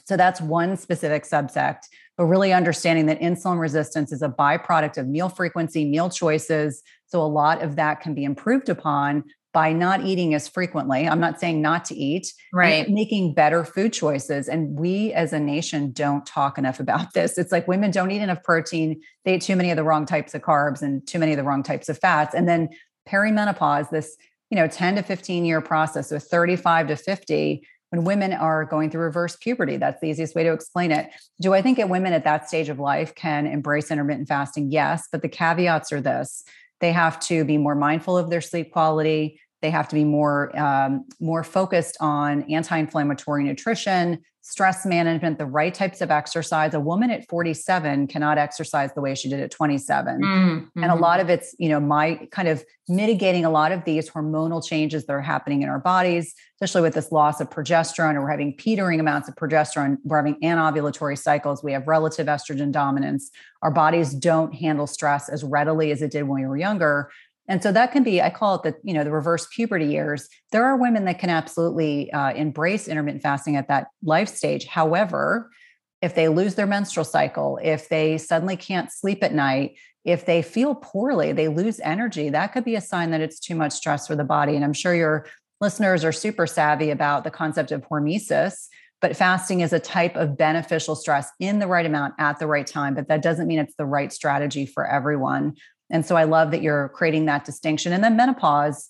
So 0.06 0.16
that's 0.18 0.40
one 0.40 0.78
specific 0.78 1.24
subsect. 1.24 1.82
but 2.18 2.26
really 2.26 2.54
understanding 2.54 3.08
that 3.08 3.20
insulin 3.20 3.60
resistance 3.60 4.12
is 4.12 4.22
a 4.22 4.30
byproduct 4.30 4.98
of 4.98 5.08
meal 5.08 5.30
frequency, 5.30 5.86
meal 5.86 6.10
choices. 6.10 6.84
So 7.08 7.22
a 7.22 7.26
lot 7.26 7.64
of 7.64 7.76
that 7.78 8.02
can 8.02 8.14
be 8.14 8.24
improved 8.24 8.70
upon 8.70 9.24
by 9.54 9.74
not 9.74 10.02
eating 10.02 10.34
as 10.34 10.48
frequently. 10.48 11.08
I'm 11.08 11.20
not 11.20 11.40
saying 11.40 11.62
not 11.62 11.84
to 11.86 11.96
eat, 11.96 12.32
right? 12.54 12.90
Making 12.90 13.34
better 13.34 13.66
food 13.66 13.92
choices. 13.92 14.48
And 14.48 14.80
we 14.80 15.12
as 15.14 15.34
a 15.34 15.40
nation 15.40 15.92
don't 15.92 16.26
talk 16.26 16.58
enough 16.58 16.80
about 16.80 17.14
this. 17.16 17.38
It's 17.38 17.52
like 17.52 17.68
women 17.68 17.92
don't 17.92 18.12
eat 18.12 18.22
enough 18.22 18.44
protein, 18.44 19.02
they 19.26 19.36
eat 19.36 19.42
too 19.42 19.56
many 19.56 19.72
of 19.72 19.78
the 19.78 19.84
wrong 19.84 20.06
types 20.06 20.34
of 20.34 20.42
carbs 20.42 20.82
and 20.82 21.06
too 21.06 21.20
many 21.20 21.34
of 21.34 21.38
the 21.38 21.44
wrong 21.44 21.64
types 21.64 21.90
of 21.90 21.98
fats. 21.98 22.34
And 22.34 22.48
then 22.48 22.70
perimenopause, 23.08 23.89
this, 23.89 24.17
you 24.50 24.55
know, 24.58 24.67
10 24.67 24.96
to 24.96 25.01
15 25.03 25.46
year 25.46 25.62
process, 25.62 26.10
so 26.10 26.20
35 26.20 26.88
to 26.88 26.96
50, 26.96 27.67
when 27.91 28.05
women 28.05 28.31
are 28.34 28.65
going 28.65 28.89
through 28.89 29.01
reverse 29.01 29.36
puberty. 29.36 29.77
That's 29.77 30.00
the 30.00 30.08
easiest 30.08 30.34
way 30.34 30.43
to 30.43 30.53
explain 30.53 30.91
it. 30.91 31.10
Do 31.41 31.53
I 31.53 31.62
think 31.62 31.77
that 31.77 31.89
women 31.89 32.13
at 32.13 32.24
that 32.24 32.48
stage 32.48 32.70
of 32.70 32.79
life 32.79 33.13
can 33.15 33.46
embrace 33.46 33.91
intermittent 33.91 34.29
fasting? 34.29 34.72
Yes, 34.72 35.08
but 35.12 35.22
the 35.22 35.29
caveats 35.29 35.91
are 35.91 36.01
this 36.01 36.43
they 36.81 36.91
have 36.91 37.20
to 37.20 37.46
be 37.46 37.58
more 37.58 37.75
mindful 37.75 38.17
of 38.17 38.29
their 38.29 38.41
sleep 38.41 38.72
quality. 38.72 39.39
They 39.62 39.70
have 39.70 39.88
to 39.89 39.96
be 39.96 40.03
more 40.03 40.58
um, 40.58 41.06
more 41.20 41.44
focused 41.44 41.98
on 42.00 42.44
anti-inflammatory 42.51 43.44
nutrition, 43.44 44.24
stress 44.41 44.88
management, 44.88 45.38
the 45.38 45.46
right 45.46 45.74
types 45.74 46.01
of 46.01 46.10
exercise. 46.10 46.74
A 46.74 46.80
woman 46.80 47.12
at 47.12 47.27
47 47.30 48.08
cannot 48.08 48.39
exercise 48.39 48.91
the 48.94 49.01
way 49.01 49.13
she 49.13 49.30
did 49.30 49.39
at 49.39 49.51
27. 49.51 50.22
Mm-hmm. 50.22 50.84
And 50.84 50.91
a 50.91 50.96
lot 50.96 51.20
of 51.20 51.30
it's, 51.30 51.56
you 51.60 51.70
know, 51.70 51.80
my 51.80 52.27
kind 52.32 52.48
of 52.48 52.63
mitigating 52.89 53.46
a 53.46 53.51
lot 53.51 53.72
of 53.72 53.86
these 53.86 54.10
hormonal 54.10 54.65
changes 54.65 55.06
that 55.06 55.13
are 55.13 55.22
happening 55.22 55.62
in 55.62 55.70
our 55.70 55.80
bodies, 55.80 56.34
especially 56.56 56.82
with 56.82 56.96
this 56.96 57.12
loss 57.12 57.39
of 57.39 57.51
progesterone, 57.51 58.15
or 58.15 58.22
we're 58.22 58.32
having 58.32 58.56
petering 58.58 59.00
amounts 59.00 59.30
of 59.30 59.36
progesterone, 59.36 59.98
we're 60.03 60.18
having 60.18 60.39
anovulatory 60.41 61.18
cycles, 61.18 61.63
we 61.63 61.72
have 61.72 61.88
relative 61.88 62.25
estrogen 62.25 62.72
dominance. 62.72 63.30
Our 63.62 63.72
bodies 63.72 64.12
don't 64.13 64.56
handle 64.56 64.88
stress 64.88 65.30
as 65.30 65.44
readily 65.44 65.91
as 65.91 66.01
it 66.01 66.10
did 66.10 66.24
when 66.24 66.41
we 66.41 66.48
were 66.48 66.58
younger. 66.58 67.12
And 67.51 67.62
so 67.62 67.74
that 67.74 67.91
can 67.91 68.01
be, 68.01 68.22
I 68.22 68.29
call 68.29 68.55
it 68.55 68.63
the, 68.63 68.75
you 68.81 68.93
know, 68.93 69.03
the 69.03 69.12
reverse 69.12 69.46
puberty 69.53 69.88
years. 69.88 70.29
There 70.53 70.63
are 70.63 70.77
women 70.77 71.03
that 71.03 71.20
can 71.20 71.29
absolutely 71.29 72.10
uh, 72.13 72.31
embrace 72.31 72.88
intermittent 72.88 73.24
fasting 73.24 73.58
at 73.58 73.67
that 73.67 73.88
life 74.01 74.29
stage. 74.29 74.65
However, 74.67 75.51
if 76.01 76.15
they 76.15 76.29
lose 76.29 76.55
their 76.55 76.65
menstrual 76.65 77.03
cycle, 77.03 77.60
if 77.62 77.89
they 77.89 78.17
suddenly 78.17 78.55
can't 78.55 78.89
sleep 78.89 79.22
at 79.22 79.34
night, 79.34 79.75
if 80.05 80.25
they 80.25 80.41
feel 80.41 80.75
poorly, 80.75 81.34
they 81.34 81.50
lose 81.50 81.81
energy, 81.81 82.29
that 82.29 82.53
could 82.53 82.63
be 82.63 82.75
a 82.75 82.81
sign 82.81 83.12
that 83.12 83.20
it's 83.20 83.38
too 83.38 83.55
much 83.55 83.74
stress 83.74 84.08
for 84.08 84.15
the 84.15 84.24
body. 84.24 84.55
And 84.55 84.63
I'm 84.63 84.72
sure 84.72 84.96
your 84.96 85.27
listeners 85.60 86.05
are 86.05 86.13
super 86.13 86.48
savvy 86.48 86.89
about 86.89 87.25
the 87.25 87.31
concept 87.31 87.74
of 87.74 87.81
hormesis, 87.81 88.70
but 89.01 89.17
fasting 89.17 89.60
is 89.60 89.74
a 89.74 89.79
type 89.79 90.15
of 90.15 90.38
beneficial 90.38 90.96
stress 90.96 91.29
in 91.41 91.60
the 91.60 91.67
right 91.67 91.86
amount 91.86 92.13
at 92.17 92.39
the 92.39 92.48
right 92.48 92.65
time. 92.65 92.96
But 92.96 93.10
that 93.10 93.22
doesn't 93.22 93.48
mean 93.48 93.60
it's 93.60 93.75
the 93.75 93.86
right 93.86 94.13
strategy 94.13 94.65
for 94.65 94.88
everyone. 94.88 95.58
And 95.91 96.05
so 96.05 96.15
I 96.15 96.24
love 96.24 96.51
that 96.51 96.62
you're 96.62 96.89
creating 96.89 97.25
that 97.25 97.45
distinction. 97.45 97.93
And 97.93 98.03
then 98.03 98.15
menopause, 98.15 98.89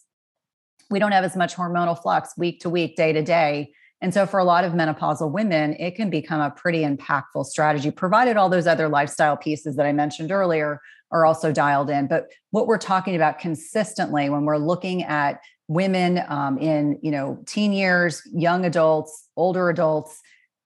we 0.90 1.00
don't 1.00 1.12
have 1.12 1.24
as 1.24 1.36
much 1.36 1.56
hormonal 1.56 2.00
flux 2.00 2.38
week 2.38 2.62
to 2.62 2.70
week, 2.70 2.96
day 2.96 3.12
to 3.12 3.24
day. 3.24 3.74
And 4.02 4.14
so 4.14 4.26
for 4.26 4.40
a 4.40 4.44
lot 4.44 4.64
of 4.64 4.74
menopausal 4.74 5.32
women, 5.32 5.76
it 5.80 5.96
can 5.96 6.10
become 6.10 6.42
a 6.42 6.52
pretty 6.52 6.84
impactful 6.84 7.46
strategy, 7.46 7.92
provided 7.92 8.38
all 8.38 8.50
those 8.50 8.68
other 8.68 8.88
lifestyle 8.88 9.38
pieces 9.38 9.76
that 9.76 9.86
I 9.86 9.94
mentioned 9.94 10.32
earlier 10.32 10.80
are 11.12 11.26
also 11.26 11.52
dialed 11.52 11.90
in. 11.90 12.08
But 12.08 12.28
what 12.52 12.68
we're 12.68 12.78
talking 12.78 13.16
about 13.16 13.38
consistently 13.38 14.30
when 14.30 14.46
we're 14.46 14.58
looking 14.58 15.04
at 15.04 15.42
women 15.68 16.22
um, 16.28 16.58
in 16.58 17.00
you 17.02 17.12
know 17.12 17.42
teen 17.46 17.74
years, 17.74 18.22
young 18.34 18.66
adults, 18.66 19.28
older 19.36 19.70
adults, 19.70 20.20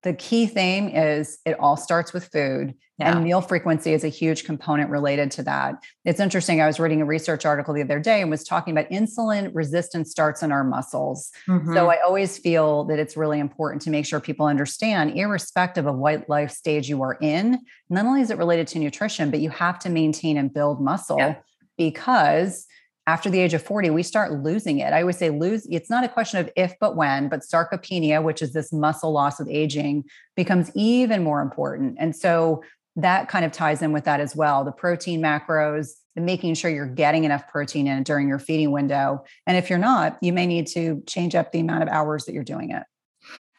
the 0.03 0.13
key 0.13 0.45
theme 0.45 0.87
is 0.87 1.39
it 1.45 1.59
all 1.59 1.77
starts 1.77 2.13
with 2.13 2.25
food 2.27 2.75
yeah. 2.97 3.11
and 3.11 3.23
meal 3.23 3.41
frequency 3.41 3.93
is 3.93 4.03
a 4.03 4.09
huge 4.09 4.45
component 4.45 4.89
related 4.89 5.31
to 5.31 5.43
that 5.43 5.75
it's 6.05 6.19
interesting 6.19 6.61
i 6.61 6.67
was 6.67 6.79
reading 6.79 7.01
a 7.01 7.05
research 7.05 7.45
article 7.45 7.73
the 7.73 7.81
other 7.81 7.99
day 7.99 8.21
and 8.21 8.29
was 8.29 8.43
talking 8.43 8.75
about 8.75 8.89
insulin 8.89 9.51
resistance 9.53 10.11
starts 10.11 10.41
in 10.43 10.51
our 10.51 10.63
muscles 10.63 11.31
mm-hmm. 11.47 11.73
so 11.73 11.89
i 11.89 11.97
always 12.05 12.37
feel 12.37 12.85
that 12.85 12.99
it's 12.99 13.17
really 13.17 13.39
important 13.39 13.81
to 13.81 13.89
make 13.89 14.05
sure 14.05 14.19
people 14.19 14.45
understand 14.45 15.17
irrespective 15.17 15.85
of 15.85 15.95
what 15.95 16.27
life 16.29 16.51
stage 16.51 16.87
you 16.89 17.01
are 17.01 17.17
in 17.21 17.59
not 17.89 18.05
only 18.05 18.21
is 18.21 18.29
it 18.29 18.37
related 18.37 18.67
to 18.67 18.79
nutrition 18.79 19.29
but 19.29 19.39
you 19.39 19.49
have 19.49 19.79
to 19.79 19.89
maintain 19.89 20.37
and 20.37 20.53
build 20.53 20.81
muscle 20.81 21.17
yeah. 21.17 21.35
because 21.77 22.65
after 23.07 23.29
the 23.29 23.39
age 23.39 23.53
of 23.53 23.61
40, 23.61 23.91
we 23.91 24.01
start 24.01 24.31
losing 24.43 24.79
it. 24.79 24.91
I 24.91 25.01
always 25.01 25.17
say 25.17 25.29
lose, 25.29 25.67
it's 25.69 25.91
not 25.91 26.03
a 26.03 26.09
question 26.09 26.39
of 26.39 26.49
if, 26.55 26.73
but 26.79 26.95
when, 26.95 27.29
but 27.29 27.41
sarcopenia, 27.41 28.23
which 28.23 28.41
is 28.41 28.51
this 28.51 28.73
muscle 28.73 29.11
loss 29.11 29.37
with 29.37 29.47
aging, 29.47 30.05
becomes 30.35 30.71
even 30.73 31.23
more 31.23 31.41
important. 31.41 31.97
And 31.99 32.15
so 32.15 32.63
that 32.95 33.27
kind 33.27 33.45
of 33.45 33.51
ties 33.51 33.81
in 33.81 33.91
with 33.91 34.05
that 34.05 34.19
as 34.19 34.35
well. 34.35 34.63
The 34.63 34.71
protein 34.71 35.21
macros, 35.21 35.91
the 36.15 36.21
making 36.21 36.55
sure 36.55 36.71
you're 36.71 36.85
getting 36.85 37.25
enough 37.25 37.47
protein 37.47 37.87
in 37.87 38.03
during 38.03 38.27
your 38.27 38.39
feeding 38.39 38.71
window. 38.71 39.23
And 39.45 39.57
if 39.57 39.69
you're 39.69 39.79
not, 39.79 40.17
you 40.21 40.31
may 40.31 40.45
need 40.45 40.67
to 40.67 41.03
change 41.05 41.35
up 41.35 41.51
the 41.51 41.59
amount 41.59 41.83
of 41.83 41.89
hours 41.89 42.25
that 42.25 42.33
you're 42.33 42.43
doing 42.43 42.71
it. 42.71 42.83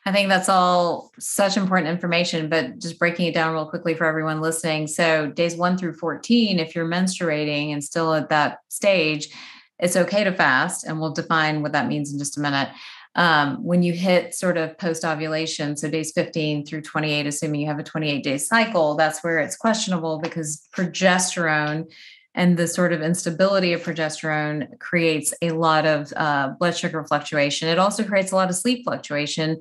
I 0.06 0.12
think 0.12 0.28
that's 0.28 0.48
all 0.48 1.10
such 1.18 1.56
important 1.56 1.90
information, 1.90 2.48
but 2.48 2.78
just 2.78 2.98
breaking 2.98 3.26
it 3.26 3.34
down 3.34 3.52
real 3.52 3.68
quickly 3.68 3.92
for 3.92 4.04
everyone 4.04 4.40
listening. 4.40 4.86
So, 4.86 5.26
days 5.26 5.56
one 5.56 5.76
through 5.76 5.94
14, 5.94 6.60
if 6.60 6.76
you're 6.76 6.86
menstruating 6.86 7.72
and 7.72 7.82
still 7.82 8.14
at 8.14 8.28
that 8.28 8.58
stage, 8.68 9.28
it's 9.80 9.96
okay 9.96 10.22
to 10.22 10.32
fast. 10.32 10.84
And 10.84 11.00
we'll 11.00 11.12
define 11.12 11.60
what 11.60 11.72
that 11.72 11.88
means 11.88 12.12
in 12.12 12.20
just 12.20 12.38
a 12.38 12.40
minute. 12.40 12.68
Um, 13.16 13.64
when 13.64 13.82
you 13.82 13.94
hit 13.94 14.34
sort 14.34 14.58
of 14.58 14.76
post 14.78 15.04
ovulation, 15.04 15.76
so 15.76 15.88
days 15.88 16.12
15 16.12 16.66
through 16.66 16.82
28, 16.82 17.26
assuming 17.26 17.62
you 17.62 17.66
have 17.66 17.78
a 17.78 17.82
28 17.82 18.22
day 18.22 18.38
cycle, 18.38 18.94
that's 18.94 19.24
where 19.24 19.38
it's 19.38 19.56
questionable 19.56 20.18
because 20.18 20.68
progesterone 20.76 21.90
and 22.36 22.58
the 22.58 22.68
sort 22.68 22.92
of 22.92 23.00
instability 23.00 23.72
of 23.72 23.82
progesterone 23.82 24.78
creates 24.78 25.32
a 25.40 25.52
lot 25.52 25.86
of 25.86 26.12
uh, 26.14 26.50
blood 26.58 26.76
sugar 26.76 27.02
fluctuation. 27.04 27.66
It 27.68 27.78
also 27.78 28.04
creates 28.04 28.30
a 28.30 28.36
lot 28.36 28.50
of 28.50 28.54
sleep 28.54 28.84
fluctuation. 28.84 29.58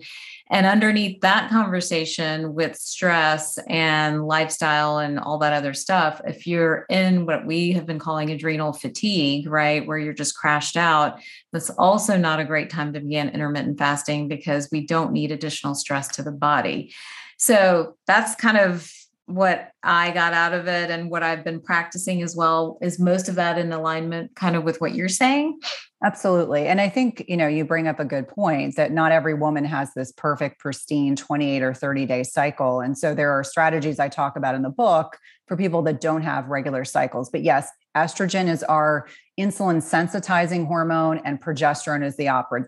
And 0.51 0.67
underneath 0.67 1.21
that 1.21 1.49
conversation 1.49 2.53
with 2.53 2.75
stress 2.75 3.57
and 3.67 4.27
lifestyle 4.27 4.99
and 4.99 5.17
all 5.17 5.39
that 5.39 5.53
other 5.53 5.73
stuff, 5.73 6.21
if 6.27 6.45
you're 6.45 6.85
in 6.89 7.25
what 7.25 7.47
we 7.47 7.71
have 7.71 7.87
been 7.87 7.97
calling 7.97 8.29
adrenal 8.29 8.73
fatigue, 8.73 9.47
right, 9.47 9.87
where 9.87 9.97
you're 9.97 10.13
just 10.13 10.37
crashed 10.37 10.77
out, 10.77 11.19
that's 11.51 11.71
also 11.71 12.17
not 12.17 12.41
a 12.41 12.45
great 12.45 12.69
time 12.69 12.93
to 12.93 12.99
begin 12.99 13.29
intermittent 13.29 13.79
fasting 13.79 14.27
because 14.27 14.69
we 14.71 14.85
don't 14.85 15.13
need 15.13 15.31
additional 15.31 15.73
stress 15.73 16.09
to 16.09 16.21
the 16.21 16.31
body. 16.31 16.93
So 17.37 17.95
that's 18.05 18.35
kind 18.35 18.57
of 18.57 18.91
what 19.27 19.71
I 19.81 20.11
got 20.11 20.33
out 20.33 20.53
of 20.53 20.67
it 20.67 20.91
and 20.91 21.09
what 21.09 21.23
I've 21.23 21.43
been 21.43 21.59
practicing 21.59 22.21
as 22.21 22.35
well 22.35 22.77
is 22.81 22.99
most 22.99 23.27
of 23.27 23.35
that 23.35 23.57
in 23.57 23.71
alignment 23.73 24.35
kind 24.35 24.55
of 24.55 24.63
with 24.63 24.79
what 24.79 24.93
you're 24.93 25.09
saying. 25.09 25.59
Absolutely. 26.03 26.67
And 26.67 26.79
I 26.79 26.89
think, 26.89 27.25
you 27.27 27.35
know, 27.35 27.47
you 27.47 27.65
bring 27.65 27.87
up 27.87 27.99
a 27.99 28.05
good 28.05 28.27
point 28.27 28.75
that 28.75 28.91
not 28.91 29.11
every 29.11 29.33
woman 29.33 29.65
has 29.65 29.91
this 29.95 30.11
perfect, 30.11 30.59
pristine 30.59 31.15
28 31.15 31.63
or 31.63 31.73
30 31.73 32.05
day 32.05 32.23
cycle. 32.23 32.81
And 32.81 32.95
so 32.97 33.15
there 33.15 33.31
are 33.31 33.43
strategies 33.43 33.99
I 33.99 34.09
talk 34.09 34.35
about 34.35 34.53
in 34.53 34.61
the 34.61 34.69
book 34.69 35.17
for 35.47 35.57
people 35.57 35.81
that 35.83 36.01
don't 36.01 36.21
have 36.21 36.47
regular 36.47 36.85
cycles. 36.85 37.29
But 37.31 37.41
yes, 37.41 37.67
estrogen 37.95 38.47
is 38.47 38.63
our 38.63 39.07
insulin 39.39 39.77
sensitizing 39.77 40.65
hormone 40.65 41.19
and 41.25 41.41
progesterone 41.41 42.03
is 42.03 42.15
the 42.15 42.27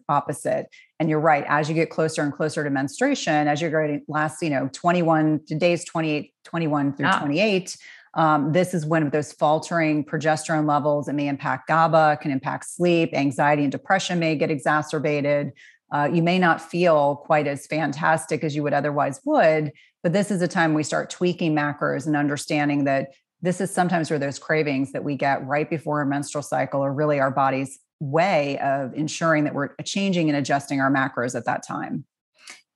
opposite 0.10 0.68
and 1.00 1.10
you're 1.10 1.20
right 1.20 1.46
as 1.48 1.70
you 1.70 1.76
get 1.76 1.90
closer 1.90 2.22
and 2.22 2.34
closer 2.34 2.64
to 2.64 2.70
menstruation 2.70 3.48
as 3.48 3.62
you're 3.62 3.72
going 3.72 4.04
last 4.08 4.42
you 4.42 4.50
know 4.50 4.70
21 4.74 5.42
to 5.48 5.56
days 5.56 5.86
28 5.86 6.34
21 6.44 6.94
through 6.94 7.08
ah. 7.08 7.20
28 7.20 7.78
um, 8.16 8.52
this 8.52 8.74
is 8.74 8.86
when 8.86 9.10
those 9.10 9.32
faltering 9.32 10.04
progesterone 10.04 10.68
levels 10.68 11.08
it 11.08 11.14
may 11.14 11.28
impact 11.28 11.68
gaba 11.68 12.18
can 12.22 12.32
impact 12.32 12.66
sleep 12.66 13.14
anxiety 13.14 13.64
and 13.64 13.72
depression 13.72 14.20
may 14.20 14.36
get 14.36 14.52
exacerbated 14.52 15.54
uh, 15.94 16.10
you 16.12 16.22
may 16.22 16.38
not 16.38 16.62
feel 16.62 17.16
quite 17.16 17.48
as 17.48 17.66
fantastic 17.66 18.44
as 18.44 18.56
you 18.56 18.64
would 18.64 18.74
otherwise 18.74 19.22
would 19.24 19.72
but 20.04 20.12
this 20.12 20.32
is 20.32 20.42
a 20.42 20.48
time 20.48 20.74
we 20.74 20.84
start 20.84 21.10
tweaking 21.10 21.56
macros 21.56 22.08
and 22.08 22.18
understanding 22.18 22.84
that 22.84 23.12
this 23.42 23.62
is 23.62 23.72
sometimes 23.72 24.10
where 24.10 24.20
those 24.20 24.40
cravings 24.40 24.92
that 24.92 25.04
we 25.04 25.16
get 25.16 25.46
right 25.46 25.70
before 25.70 26.02
a 26.02 26.06
menstrual 26.06 26.42
cycle 26.42 26.84
are 26.84 26.94
really 26.94 27.20
our 27.20 27.32
body's 27.32 27.80
way 28.00 28.58
of 28.60 28.94
ensuring 28.94 29.44
that 29.44 29.54
we're 29.54 29.70
changing 29.84 30.30
and 30.30 30.38
adjusting 30.38 30.82
our 30.82 30.92
macros 30.92 31.36
at 31.36 31.46
that 31.46 31.66
time. 31.66 32.06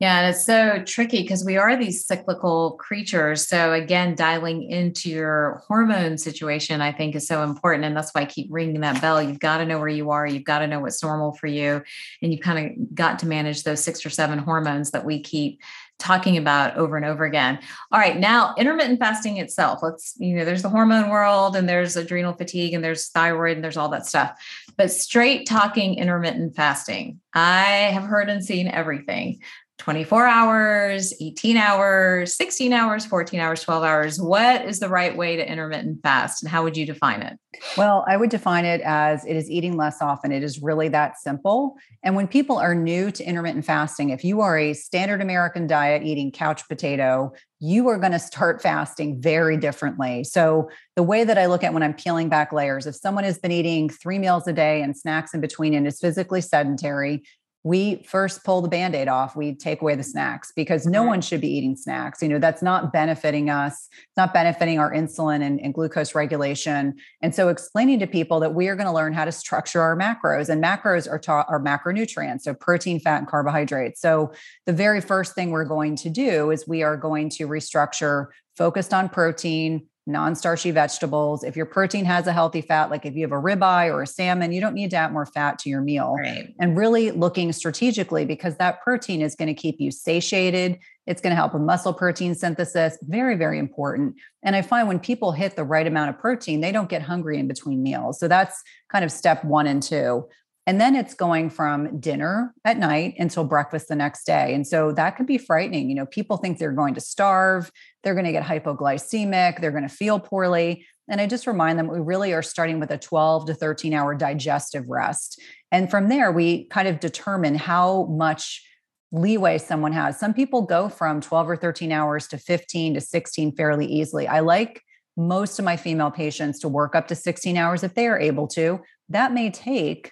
Yeah, 0.01 0.21
and 0.21 0.33
it's 0.33 0.43
so 0.43 0.81
tricky 0.83 1.21
because 1.21 1.45
we 1.45 1.57
are 1.57 1.77
these 1.77 2.07
cyclical 2.07 2.71
creatures. 2.79 3.47
So 3.47 3.71
again, 3.71 4.15
dialing 4.15 4.63
into 4.63 5.11
your 5.11 5.61
hormone 5.67 6.17
situation, 6.17 6.81
I 6.81 6.91
think 6.91 7.13
is 7.13 7.27
so 7.27 7.43
important. 7.43 7.85
And 7.85 7.95
that's 7.95 8.09
why 8.11 8.21
I 8.21 8.25
keep 8.25 8.47
ringing 8.49 8.81
that 8.81 8.99
bell. 8.99 9.21
You've 9.21 9.39
got 9.39 9.59
to 9.59 9.65
know 9.67 9.77
where 9.77 9.87
you 9.87 10.09
are. 10.09 10.25
You've 10.25 10.43
got 10.43 10.59
to 10.59 10.67
know 10.67 10.79
what's 10.79 11.03
normal 11.03 11.33
for 11.33 11.45
you. 11.45 11.83
And 12.23 12.31
you've 12.31 12.41
kind 12.41 12.79
of 12.79 12.95
got 12.95 13.19
to 13.19 13.27
manage 13.27 13.61
those 13.61 13.83
six 13.83 14.03
or 14.03 14.09
seven 14.09 14.39
hormones 14.39 14.89
that 14.89 15.05
we 15.05 15.21
keep 15.21 15.61
talking 16.01 16.35
about 16.35 16.75
over 16.75 16.97
and 16.97 17.05
over 17.05 17.23
again. 17.23 17.59
All 17.91 17.99
right, 17.99 18.17
now 18.17 18.55
intermittent 18.57 18.99
fasting 18.99 19.37
itself. 19.37 19.79
Let's, 19.81 20.15
you 20.17 20.35
know, 20.35 20.43
there's 20.43 20.63
the 20.63 20.69
hormone 20.69 21.09
world 21.09 21.55
and 21.55 21.69
there's 21.69 21.95
adrenal 21.95 22.33
fatigue 22.33 22.73
and 22.73 22.83
there's 22.83 23.09
thyroid 23.09 23.55
and 23.55 23.63
there's 23.63 23.77
all 23.77 23.89
that 23.89 24.05
stuff. 24.05 24.41
But 24.77 24.91
straight 24.91 25.47
talking 25.47 25.95
intermittent 25.95 26.55
fasting, 26.55 27.19
I 27.33 27.91
have 27.93 28.03
heard 28.03 28.29
and 28.29 28.43
seen 28.43 28.67
everything. 28.67 29.41
24 29.81 30.27
hours, 30.27 31.11
18 31.19 31.57
hours, 31.57 32.35
16 32.35 32.71
hours, 32.71 33.03
14 33.03 33.39
hours, 33.39 33.63
12 33.63 33.83
hours. 33.83 34.21
What 34.21 34.63
is 34.63 34.79
the 34.79 34.87
right 34.87 35.17
way 35.17 35.35
to 35.35 35.51
intermittent 35.51 36.03
fast 36.03 36.43
and 36.43 36.51
how 36.51 36.61
would 36.61 36.77
you 36.77 36.85
define 36.85 37.23
it? 37.23 37.39
Well, 37.77 38.05
I 38.07 38.15
would 38.15 38.29
define 38.29 38.65
it 38.65 38.81
as 38.81 39.25
it 39.25 39.35
is 39.35 39.49
eating 39.49 39.77
less 39.77 39.99
often. 39.99 40.31
It 40.31 40.43
is 40.43 40.61
really 40.61 40.87
that 40.89 41.17
simple. 41.17 41.77
And 42.03 42.15
when 42.15 42.27
people 42.27 42.57
are 42.57 42.75
new 42.75 43.09
to 43.09 43.23
intermittent 43.23 43.65
fasting, 43.65 44.11
if 44.11 44.23
you 44.23 44.41
are 44.41 44.55
a 44.55 44.73
standard 44.73 45.19
American 45.19 45.65
diet 45.65 46.03
eating 46.03 46.31
couch 46.31 46.67
potato, 46.69 47.33
you 47.59 47.87
are 47.89 47.97
going 47.97 48.11
to 48.11 48.19
start 48.19 48.61
fasting 48.61 49.19
very 49.21 49.57
differently. 49.57 50.23
So, 50.23 50.69
the 50.95 51.03
way 51.03 51.23
that 51.23 51.37
I 51.37 51.45
look 51.45 51.63
at 51.63 51.73
when 51.73 51.83
I'm 51.83 51.93
peeling 51.93 52.27
back 52.27 52.51
layers, 52.51 52.85
if 52.85 52.95
someone 52.95 53.23
has 53.23 53.37
been 53.37 53.51
eating 53.51 53.89
three 53.89 54.19
meals 54.19 54.47
a 54.47 54.53
day 54.53 54.81
and 54.81 54.97
snacks 54.97 55.33
in 55.33 55.41
between 55.41 55.73
and 55.73 55.87
is 55.87 55.99
physically 55.99 56.41
sedentary, 56.41 57.23
we 57.63 58.03
first 58.07 58.43
pull 58.43 58.61
the 58.61 58.67
band-aid 58.67 59.07
off 59.07 59.35
we 59.35 59.53
take 59.53 59.81
away 59.81 59.95
the 59.95 60.03
snacks 60.03 60.51
because 60.55 60.85
no 60.87 61.03
one 61.03 61.21
should 61.21 61.41
be 61.41 61.47
eating 61.47 61.75
snacks 61.75 62.21
you 62.21 62.27
know 62.27 62.39
that's 62.39 62.61
not 62.61 62.91
benefiting 62.91 63.49
us 63.49 63.87
it's 63.91 64.17
not 64.17 64.33
benefiting 64.33 64.79
our 64.79 64.91
insulin 64.91 65.41
and, 65.41 65.59
and 65.61 65.73
glucose 65.73 66.15
regulation 66.15 66.95
and 67.21 67.35
so 67.35 67.49
explaining 67.49 67.99
to 67.99 68.07
people 68.07 68.39
that 68.39 68.53
we 68.53 68.67
are 68.67 68.75
going 68.75 68.87
to 68.87 68.93
learn 68.93 69.13
how 69.13 69.25
to 69.25 69.31
structure 69.31 69.81
our 69.81 69.95
macros 69.97 70.49
and 70.49 70.63
macros 70.63 71.09
are, 71.09 71.19
ta- 71.19 71.45
are 71.47 71.61
macronutrients 71.61 72.41
so 72.41 72.53
protein 72.53 72.99
fat 72.99 73.19
and 73.19 73.27
carbohydrates 73.27 74.01
so 74.01 74.31
the 74.65 74.73
very 74.73 75.01
first 75.01 75.35
thing 75.35 75.51
we're 75.51 75.65
going 75.65 75.95
to 75.95 76.09
do 76.09 76.49
is 76.49 76.67
we 76.67 76.81
are 76.81 76.97
going 76.97 77.29
to 77.29 77.47
restructure 77.47 78.27
focused 78.57 78.93
on 78.93 79.07
protein 79.07 79.87
non-starchy 80.07 80.71
vegetables. 80.71 81.43
If 81.43 81.55
your 81.55 81.65
protein 81.65 82.05
has 82.05 82.27
a 82.27 82.33
healthy 82.33 82.61
fat, 82.61 82.89
like 82.89 83.05
if 83.05 83.15
you 83.15 83.21
have 83.21 83.31
a 83.31 83.35
ribeye 83.35 83.91
or 83.91 84.01
a 84.01 84.07
salmon, 84.07 84.51
you 84.51 84.59
don't 84.59 84.73
need 84.73 84.89
to 84.91 84.97
add 84.97 85.13
more 85.13 85.25
fat 85.25 85.59
to 85.59 85.69
your 85.69 85.81
meal. 85.81 86.15
Right. 86.19 86.53
And 86.59 86.77
really 86.77 87.11
looking 87.11 87.51
strategically 87.51 88.25
because 88.25 88.57
that 88.57 88.81
protein 88.81 89.21
is 89.21 89.35
going 89.35 89.47
to 89.47 89.53
keep 89.53 89.79
you 89.79 89.91
satiated. 89.91 90.79
It's 91.07 91.21
going 91.21 91.31
to 91.31 91.35
help 91.35 91.53
with 91.53 91.61
muscle 91.63 91.93
protein 91.93 92.35
synthesis. 92.35 92.97
Very, 93.03 93.35
very 93.35 93.59
important. 93.59 94.15
And 94.43 94.55
I 94.55 94.61
find 94.61 94.87
when 94.87 94.99
people 94.99 95.31
hit 95.31 95.55
the 95.55 95.63
right 95.63 95.85
amount 95.85 96.09
of 96.09 96.19
protein, 96.19 96.61
they 96.61 96.71
don't 96.71 96.89
get 96.89 97.01
hungry 97.01 97.37
in 97.37 97.47
between 97.47 97.83
meals. 97.83 98.19
So 98.19 98.27
that's 98.27 98.61
kind 98.89 99.05
of 99.05 99.11
step 99.11 99.43
one 99.43 99.67
and 99.67 99.81
two. 99.81 100.27
And 100.67 100.79
then 100.79 100.95
it's 100.95 101.15
going 101.15 101.49
from 101.49 101.99
dinner 101.99 102.53
at 102.63 102.77
night 102.77 103.15
until 103.17 103.43
breakfast 103.43 103.87
the 103.87 103.95
next 103.95 104.25
day. 104.25 104.53
And 104.53 104.65
so 104.65 104.91
that 104.91 105.17
could 105.17 105.25
be 105.25 105.39
frightening. 105.39 105.89
You 105.89 105.95
know, 105.95 106.05
people 106.05 106.37
think 106.37 106.59
they're 106.59 106.71
going 106.71 106.93
to 106.93 107.01
starve, 107.01 107.71
they're 108.03 108.13
going 108.13 108.25
to 108.25 108.31
get 108.31 108.43
hypoglycemic, 108.43 109.59
they're 109.59 109.71
going 109.71 109.87
to 109.87 109.89
feel 109.89 110.19
poorly. 110.19 110.85
And 111.07 111.19
I 111.19 111.25
just 111.25 111.47
remind 111.47 111.79
them 111.79 111.87
we 111.87 111.99
really 111.99 112.31
are 112.33 112.43
starting 112.43 112.79
with 112.79 112.91
a 112.91 112.97
12 112.97 113.47
to 113.47 113.53
13 113.53 113.93
hour 113.93 114.13
digestive 114.15 114.87
rest. 114.87 115.41
And 115.71 115.89
from 115.89 116.09
there, 116.09 116.31
we 116.31 116.65
kind 116.65 116.87
of 116.87 116.99
determine 116.99 117.55
how 117.55 118.05
much 118.05 118.63
leeway 119.11 119.57
someone 119.57 119.91
has. 119.91 120.19
Some 120.19 120.33
people 120.33 120.61
go 120.61 120.89
from 120.89 121.21
12 121.21 121.49
or 121.49 121.55
13 121.57 121.91
hours 121.91 122.27
to 122.27 122.37
15 122.37 122.93
to 122.93 123.01
16 123.01 123.55
fairly 123.55 123.85
easily. 123.85 124.27
I 124.27 124.39
like 124.39 124.81
most 125.17 125.59
of 125.59 125.65
my 125.65 125.75
female 125.75 126.11
patients 126.11 126.59
to 126.59 126.69
work 126.69 126.95
up 126.95 127.07
to 127.09 127.15
16 127.15 127.57
hours 127.57 127.83
if 127.83 127.93
they 127.93 128.07
are 128.07 128.19
able 128.19 128.47
to. 128.49 128.79
That 129.09 129.33
may 129.33 129.49
take 129.49 130.11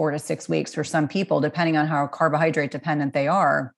four 0.00 0.10
to 0.10 0.18
six 0.18 0.48
weeks 0.48 0.72
for 0.72 0.82
some 0.82 1.06
people, 1.06 1.42
depending 1.42 1.76
on 1.76 1.86
how 1.86 2.06
carbohydrate 2.06 2.70
dependent 2.70 3.12
they 3.12 3.28
are. 3.28 3.74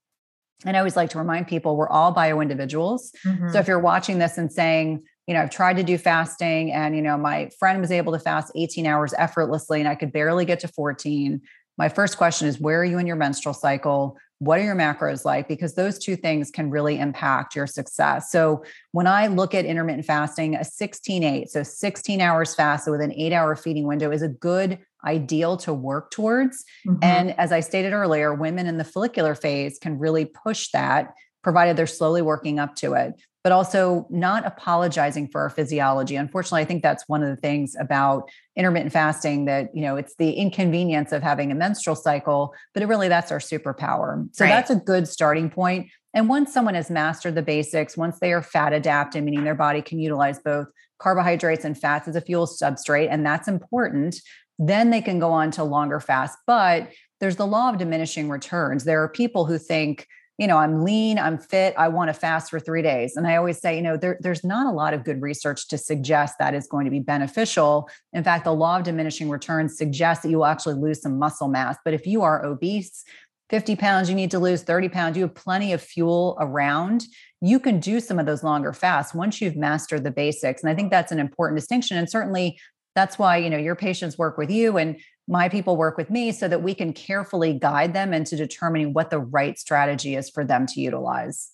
And 0.64 0.76
I 0.76 0.79
always 0.79 0.95
like 0.95 1.11
to 1.11 1.19
remind 1.19 1.49
people 1.49 1.75
we're 1.75 1.88
all 1.88 2.12
bio 2.12 2.41
individuals. 2.41 3.11
Mm-hmm. 3.26 3.50
So 3.50 3.59
if 3.59 3.67
you're 3.67 3.81
watching 3.81 4.21
this 4.21 4.38
and 4.38 4.52
saying, 4.52 5.02
you 5.26 5.35
know, 5.35 5.41
I've 5.41 5.50
tried 5.50 5.79
to 5.79 5.83
do 5.83 5.99
fasting 5.99 6.71
and, 6.71 6.95
you 6.95 7.02
know, 7.02 7.19
my 7.19 7.50
friend 7.59 7.81
was 7.81 7.91
able 7.91 8.12
to 8.12 8.21
fast 8.21 8.52
18 8.55 8.87
hours 8.87 9.12
effortlessly 9.19 9.81
and 9.81 9.88
I 9.88 9.97
could 9.97 10.12
barely 10.12 10.45
get 10.45 10.61
to 10.61 10.69
14. 10.69 11.41
My 11.76 11.88
first 11.88 12.17
question 12.17 12.47
is, 12.47 12.61
where 12.61 12.81
are 12.81 12.85
you 12.85 12.99
in 12.99 13.07
your 13.09 13.17
menstrual 13.17 13.55
cycle? 13.55 14.17
What 14.42 14.58
are 14.58 14.64
your 14.64 14.75
macros 14.75 15.25
like? 15.25 15.46
Because 15.46 15.75
those 15.75 16.00
two 16.00 16.16
things 16.16 16.50
can 16.50 16.68
really 16.68 16.99
impact 16.99 17.54
your 17.54 17.68
success. 17.68 18.32
So 18.32 18.64
when 18.90 19.06
I 19.06 19.28
look 19.28 19.54
at 19.54 19.64
intermittent 19.64 20.04
fasting, 20.04 20.56
a 20.56 20.64
16 20.64 21.22
8, 21.22 21.49
so 21.49 21.62
16 21.62 22.20
hours 22.20 22.52
fasted 22.52 22.90
with 22.90 23.00
an 23.00 23.12
eight 23.12 23.32
hour 23.32 23.54
feeding 23.54 23.87
window 23.87 24.11
is 24.11 24.20
a 24.20 24.28
good 24.28 24.80
ideal 25.04 25.56
to 25.58 25.72
work 25.72 26.11
towards. 26.11 26.64
Mm-hmm. 26.84 27.04
And 27.04 27.38
as 27.38 27.52
I 27.52 27.60
stated 27.60 27.93
earlier, 27.93 28.34
women 28.34 28.67
in 28.67 28.78
the 28.78 28.84
follicular 28.84 29.36
phase 29.36 29.78
can 29.78 29.97
really 30.00 30.25
push 30.25 30.71
that, 30.73 31.14
provided 31.45 31.76
they're 31.76 31.86
slowly 31.86 32.23
working 32.23 32.58
up 32.58 32.75
to 32.76 32.95
it, 32.95 33.14
but 33.43 33.52
also 33.52 34.07
not 34.09 34.47
apologizing 34.47 35.28
for 35.28 35.41
our 35.41 35.50
physiology. 35.50 36.15
Unfortunately, 36.15 36.63
I 36.63 36.65
think 36.65 36.83
that's 36.83 37.09
one 37.09 37.23
of 37.23 37.28
the 37.28 37.37
things 37.37 37.75
about 37.81 38.31
intermittent 38.57 38.93
fasting 38.93 39.47
that, 39.47 39.75
you 39.75 39.83
know, 39.83 39.97
it's 39.97 40.15
the 40.17 40.33
inconvenience 40.33 41.11
of 41.11 41.23
having 41.23 41.50
a 41.50 41.55
menstrual 41.55 41.97
cycle, 41.97 42.55
but 42.73 42.83
it 42.83 42.87
really 42.87 43.09
that's 43.09 43.33
our 43.33 43.41
superpower. 43.41 44.28
So 44.33 44.45
right. 44.45 44.50
that's 44.50 44.71
a 44.71 44.76
good 44.76 45.09
starting 45.09 45.50
point. 45.50 45.91
And 46.15 46.28
once 46.28 46.52
someone 46.52 46.75
has 46.75 46.91
mastered 46.91 47.35
the 47.35 47.43
basics, 47.43 47.97
once 47.97 48.19
they 48.21 48.33
are 48.33 48.43
fat 48.43 48.73
adapted, 48.73 49.25
meaning 49.25 49.45
their 49.45 49.55
body 49.55 49.83
can 49.83 49.99
utilize 49.99 50.39
both 50.39 50.69
carbohydrates 50.99 51.65
and 51.65 51.76
fats 51.76 52.07
as 52.07 52.15
a 52.15 52.21
fuel 52.21 52.47
substrate, 52.47 53.09
and 53.11 53.26
that's 53.26 53.49
important, 53.49 54.21
then 54.59 54.91
they 54.91 55.00
can 55.00 55.19
go 55.19 55.33
on 55.33 55.50
to 55.50 55.65
longer 55.65 55.99
fasts. 55.99 56.37
But 56.47 56.91
there's 57.19 57.37
the 57.37 57.47
law 57.47 57.71
of 57.71 57.78
diminishing 57.78 58.28
returns. 58.28 58.85
There 58.85 59.02
are 59.02 59.09
people 59.09 59.47
who 59.47 59.59
think, 59.59 60.07
you 60.38 60.47
know, 60.47 60.56
I'm 60.56 60.82
lean, 60.82 61.18
I'm 61.18 61.38
fit, 61.38 61.75
I 61.76 61.88
want 61.88 62.08
to 62.08 62.14
fast 62.14 62.50
for 62.50 62.58
three 62.58 62.82
days. 62.82 63.16
And 63.16 63.26
I 63.26 63.36
always 63.36 63.60
say, 63.60 63.76
you 63.76 63.82
know, 63.82 63.97
there, 63.97 64.18
there's 64.21 64.42
not 64.42 64.66
a 64.66 64.71
lot 64.71 64.95
of 64.95 65.04
good 65.04 65.21
research 65.21 65.68
to 65.68 65.78
suggest 65.78 66.36
that 66.38 66.54
is 66.54 66.66
going 66.66 66.84
to 66.86 66.90
be 66.90 67.00
beneficial. 67.00 67.88
In 68.12 68.25
fact, 68.25 68.45
the 68.45 68.54
law 68.54 68.78
of 68.78 68.84
diminishing 68.84 69.28
returns 69.28 69.76
suggests 69.76 70.23
that 70.23 70.30
you 70.30 70.38
will 70.38 70.47
actually 70.47 70.75
lose 70.75 71.02
some 71.02 71.18
muscle 71.18 71.49
mass. 71.49 71.76
But 71.84 71.95
if 71.95 72.06
you 72.06 72.23
are 72.23 72.45
obese, 72.45 73.04
50 73.50 73.76
pounds, 73.76 74.08
you 74.08 74.14
need 74.14 74.30
to 74.30 74.38
lose 74.38 74.62
30 74.62 74.88
pounds, 74.88 75.16
you 75.16 75.25
have 75.25 75.34
plenty 75.34 75.75
of 75.75 75.82
fuel 75.82 76.38
around. 76.40 77.04
You 77.42 77.60
can 77.60 77.80
do 77.80 78.00
some 78.00 78.18
of 78.18 78.25
those 78.25 78.42
longer 78.42 78.73
fasts 78.73 79.14
once 79.14 79.42
you've 79.42 79.56
mastered 79.56 80.04
the 80.04 80.10
basics. 80.10 80.62
And 80.62 80.71
I 80.71 80.75
think 80.75 80.90
that's 80.90 81.12
an 81.12 81.18
important 81.18 81.58
distinction. 81.58 81.99
And 81.99 82.08
certainly 82.08 82.58
that's 82.95 83.18
why 83.18 83.36
you 83.36 83.50
know 83.50 83.58
your 83.58 83.76
patients 83.76 84.18
work 84.18 84.38
with 84.38 84.50
you 84.50 84.76
and 84.76 84.99
my 85.28 85.49
people 85.49 85.76
work 85.76 85.97
with 85.97 86.11
me 86.11 86.32
so 86.32 86.49
that 86.49 86.63
we 86.63 86.75
can 86.75 86.93
carefully 86.93 87.54
guide 87.54 87.95
them 87.95 88.13
into 88.13 88.37
determining 88.37 88.93
what 88.93 89.11
the 89.11 89.21
right 89.21 89.58
strategy 89.58 90.17
is 90.17 90.28
for 90.30 90.45
them 90.45 90.67
to 90.67 90.80
utilize. 90.80 91.50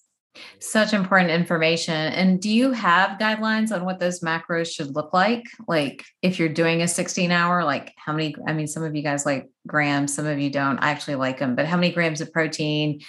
Such 0.60 0.92
important 0.92 1.30
information. 1.30 1.94
And 1.94 2.40
do 2.40 2.48
you 2.48 2.72
have 2.72 3.18
guidelines 3.18 3.72
on 3.72 3.84
what 3.84 3.98
those 3.98 4.20
macros 4.20 4.70
should 4.70 4.94
look 4.94 5.12
like? 5.12 5.44
Like 5.66 6.04
if 6.22 6.38
you're 6.38 6.48
doing 6.48 6.82
a 6.82 6.88
16 6.88 7.30
hour 7.30 7.64
like 7.64 7.92
how 7.96 8.12
many 8.12 8.36
i 8.46 8.52
mean 8.52 8.68
some 8.68 8.84
of 8.84 8.94
you 8.94 9.02
guys 9.02 9.26
like 9.26 9.48
grams 9.66 10.14
some 10.14 10.26
of 10.26 10.38
you 10.38 10.50
don't. 10.50 10.78
I 10.78 10.90
actually 10.90 11.16
like 11.16 11.38
them 11.38 11.56
but 11.56 11.66
how 11.66 11.76
many 11.76 11.92
grams 11.92 12.20
of 12.20 12.32
protein 12.32 13.00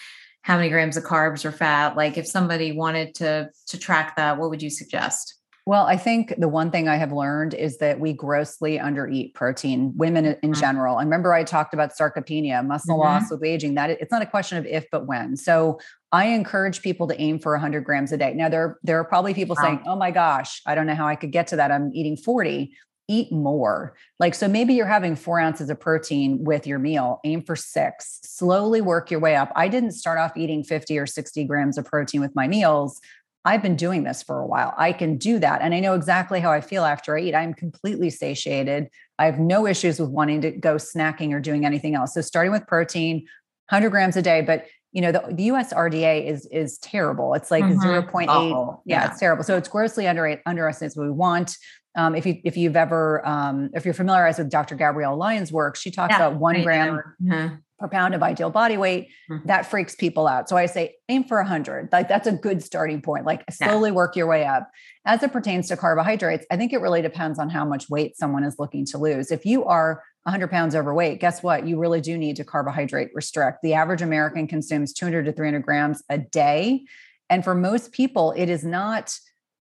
how 0.42 0.56
many 0.56 0.70
grams 0.70 0.98
of 0.98 1.04
carbs 1.04 1.46
or 1.46 1.52
fat? 1.52 1.96
Like 1.98 2.18
if 2.18 2.26
somebody 2.26 2.72
wanted 2.72 3.16
to 3.16 3.50
to 3.68 3.78
track 3.78 4.16
that 4.16 4.38
what 4.38 4.50
would 4.50 4.64
you 4.64 4.70
suggest 4.70 5.39
well, 5.70 5.86
I 5.86 5.98
think 5.98 6.34
the 6.40 6.48
one 6.48 6.72
thing 6.72 6.88
I 6.88 6.96
have 6.96 7.12
learned 7.12 7.54
is 7.54 7.78
that 7.78 8.00
we 8.00 8.12
grossly 8.12 8.80
undereat 8.80 9.36
protein, 9.36 9.94
women 9.96 10.26
in 10.26 10.34
mm-hmm. 10.34 10.54
general. 10.54 10.98
I 10.98 11.04
remember, 11.04 11.32
I 11.32 11.44
talked 11.44 11.76
about 11.76 11.96
sarcopenia, 11.96 12.66
muscle 12.66 12.98
mm-hmm. 12.98 13.04
loss 13.04 13.30
with 13.30 13.44
aging. 13.44 13.76
That 13.76 13.92
it's 13.92 14.12
not 14.12 14.24
a 14.24 14.26
question 14.26 14.58
of 14.58 14.66
if, 14.66 14.90
but 14.92 15.06
when. 15.06 15.38
So 15.38 15.80
I 16.12 16.30
encourage 16.30 16.82
people 16.82 17.08
to 17.10 17.22
aim 17.22 17.38
for 17.38 17.52
100 17.52 17.84
grams 17.84 18.12
a 18.12 18.18
day. 18.18 18.34
Now, 18.34 18.50
there 18.50 18.80
there 18.82 19.00
are 19.00 19.04
probably 19.04 19.36
people 19.36 19.56
wow. 19.60 19.64
saying, 19.64 19.84
"Oh 19.86 19.96
my 19.96 20.10
gosh, 20.10 20.60
I 20.66 20.74
don't 20.74 20.88
know 20.88 20.96
how 20.96 21.06
I 21.06 21.16
could 21.16 21.32
get 21.32 21.46
to 21.50 21.58
that. 21.58 21.72
I'm 21.72 21.92
eating 21.94 22.18
40." 22.18 22.76
Eat 23.12 23.32
more. 23.32 23.96
Like, 24.20 24.36
so 24.36 24.48
maybe 24.48 24.76
you're 24.76 24.86
having 24.86 25.16
four 25.16 25.40
ounces 25.40 25.72
of 25.72 25.80
protein 25.80 26.44
with 26.44 26.68
your 26.68 26.78
meal, 26.78 27.20
aim 27.24 27.42
for 27.42 27.56
six, 27.56 28.20
slowly 28.24 28.82
work 28.82 29.10
your 29.10 29.20
way 29.20 29.36
up. 29.36 29.52
I 29.56 29.68
didn't 29.68 29.94
start 29.94 30.20
off 30.20 30.38
eating 30.38 30.64
50 30.64 30.96
or 31.00 31.08
60 31.08 31.44
grams 31.46 31.80
of 31.80 31.86
protein 31.86 32.22
with 32.22 32.36
my 32.36 32.48
meals. 32.48 33.02
I've 33.46 33.62
been 33.62 33.76
doing 33.76 34.04
this 34.04 34.22
for 34.22 34.40
a 34.40 34.46
while. 34.46 34.74
I 34.78 34.92
can 34.92 35.18
do 35.18 35.40
that. 35.40 35.62
And 35.62 35.74
I 35.74 35.80
know 35.80 35.94
exactly 35.94 36.40
how 36.40 36.52
I 36.52 36.62
feel 36.62 36.84
after 36.84 37.18
I 37.18 37.22
eat. 37.22 37.36
I'm 37.36 37.54
completely 37.54 38.10
satiated. 38.10 38.90
I 39.18 39.26
have 39.26 39.40
no 39.40 39.66
issues 39.66 40.00
with 40.00 40.10
wanting 40.10 40.42
to 40.42 40.52
go 40.52 40.76
snacking 40.76 41.34
or 41.34 41.40
doing 41.40 41.66
anything 41.66 41.96
else. 41.96 42.14
So 42.14 42.22
starting 42.22 42.52
with 42.52 42.68
protein, 42.68 43.26
100 43.70 43.90
grams 43.90 44.18
a 44.18 44.22
day, 44.22 44.42
but 44.42 44.66
you 44.92 45.02
know 45.02 45.12
the, 45.12 45.24
the 45.32 45.44
US 45.44 45.72
RDA 45.72 46.28
is 46.28 46.48
is 46.52 46.80
terrible. 46.80 47.36
It's 47.36 47.52
like 47.52 47.64
mm-hmm. 47.64 47.80
0.8. 47.80 48.26
Oh, 48.28 48.82
yeah, 48.86 49.04
yeah, 49.04 49.12
it's 49.12 49.20
terrible. 49.20 49.44
So 49.44 49.56
it's 49.56 49.70
grossly 49.70 50.08
under 50.08 50.42
under 50.48 50.68
us 50.68 50.82
as 50.82 50.98
we 50.98 51.12
want. 51.12 51.56
Um, 51.96 52.16
if 52.16 52.26
you 52.26 52.42
if 52.44 52.58
you've 52.58 52.76
ever 52.76 53.26
um, 53.28 53.70
if 53.76 53.86
you're 53.86 53.94
familiarized 53.94 54.40
with 54.40 54.50
Dr. 54.50 54.74
Gabrielle 54.74 55.16
Lyon's 55.16 55.52
work, 55.52 55.76
she 55.76 55.92
talks 55.92 56.14
yeah, 56.14 56.26
about 56.26 56.40
one 56.40 56.64
gram. 56.64 57.02
Mm-hmm 57.22 57.56
per 57.80 57.88
pound 57.88 58.14
of 58.14 58.22
ideal 58.22 58.50
body 58.50 58.78
weight 58.78 59.10
mm-hmm. 59.30 59.48
that 59.48 59.66
freaks 59.66 59.96
people 59.96 60.28
out. 60.28 60.50
So 60.50 60.58
i 60.58 60.66
say 60.66 60.96
aim 61.08 61.24
for 61.24 61.38
100 61.38 61.90
like 61.92 62.08
that's 62.08 62.28
a 62.28 62.32
good 62.32 62.62
starting 62.62 63.02
point. 63.02 63.26
Like 63.26 63.44
slowly 63.52 63.90
yeah. 63.90 63.96
work 63.96 64.16
your 64.16 64.28
way 64.28 64.46
up. 64.46 64.70
As 65.06 65.24
it 65.24 65.32
pertains 65.32 65.68
to 65.70 65.78
carbohydrates 65.78 66.46
i 66.52 66.58
think 66.58 66.74
it 66.74 66.80
really 66.80 67.02
depends 67.02 67.40
on 67.40 67.50
how 67.50 67.66
much 67.66 67.90
weight 67.90 68.18
someone 68.18 68.44
is 68.44 68.56
looking 68.60 68.86
to 68.88 68.98
lose. 68.98 69.32
If 69.32 69.46
you 69.46 69.66
are 69.66 70.04
100 70.24 70.50
pounds 70.50 70.76
overweight 70.76 71.20
guess 71.20 71.42
what? 71.42 71.68
You 71.68 71.80
really 71.80 72.02
do 72.02 72.18
need 72.18 72.36
to 72.36 72.44
carbohydrate 72.44 73.10
restrict. 73.14 73.60
The 73.64 73.74
average 73.74 74.02
american 74.02 74.48
consumes 74.48 74.94
200 74.94 75.26
to 75.26 75.34
300 75.34 75.64
grams 75.64 76.04
a 76.10 76.18
day. 76.18 76.86
And 77.30 77.44
for 77.44 77.56
most 77.56 77.92
people 77.92 78.34
it 78.36 78.50
is 78.50 78.64
not 78.64 79.18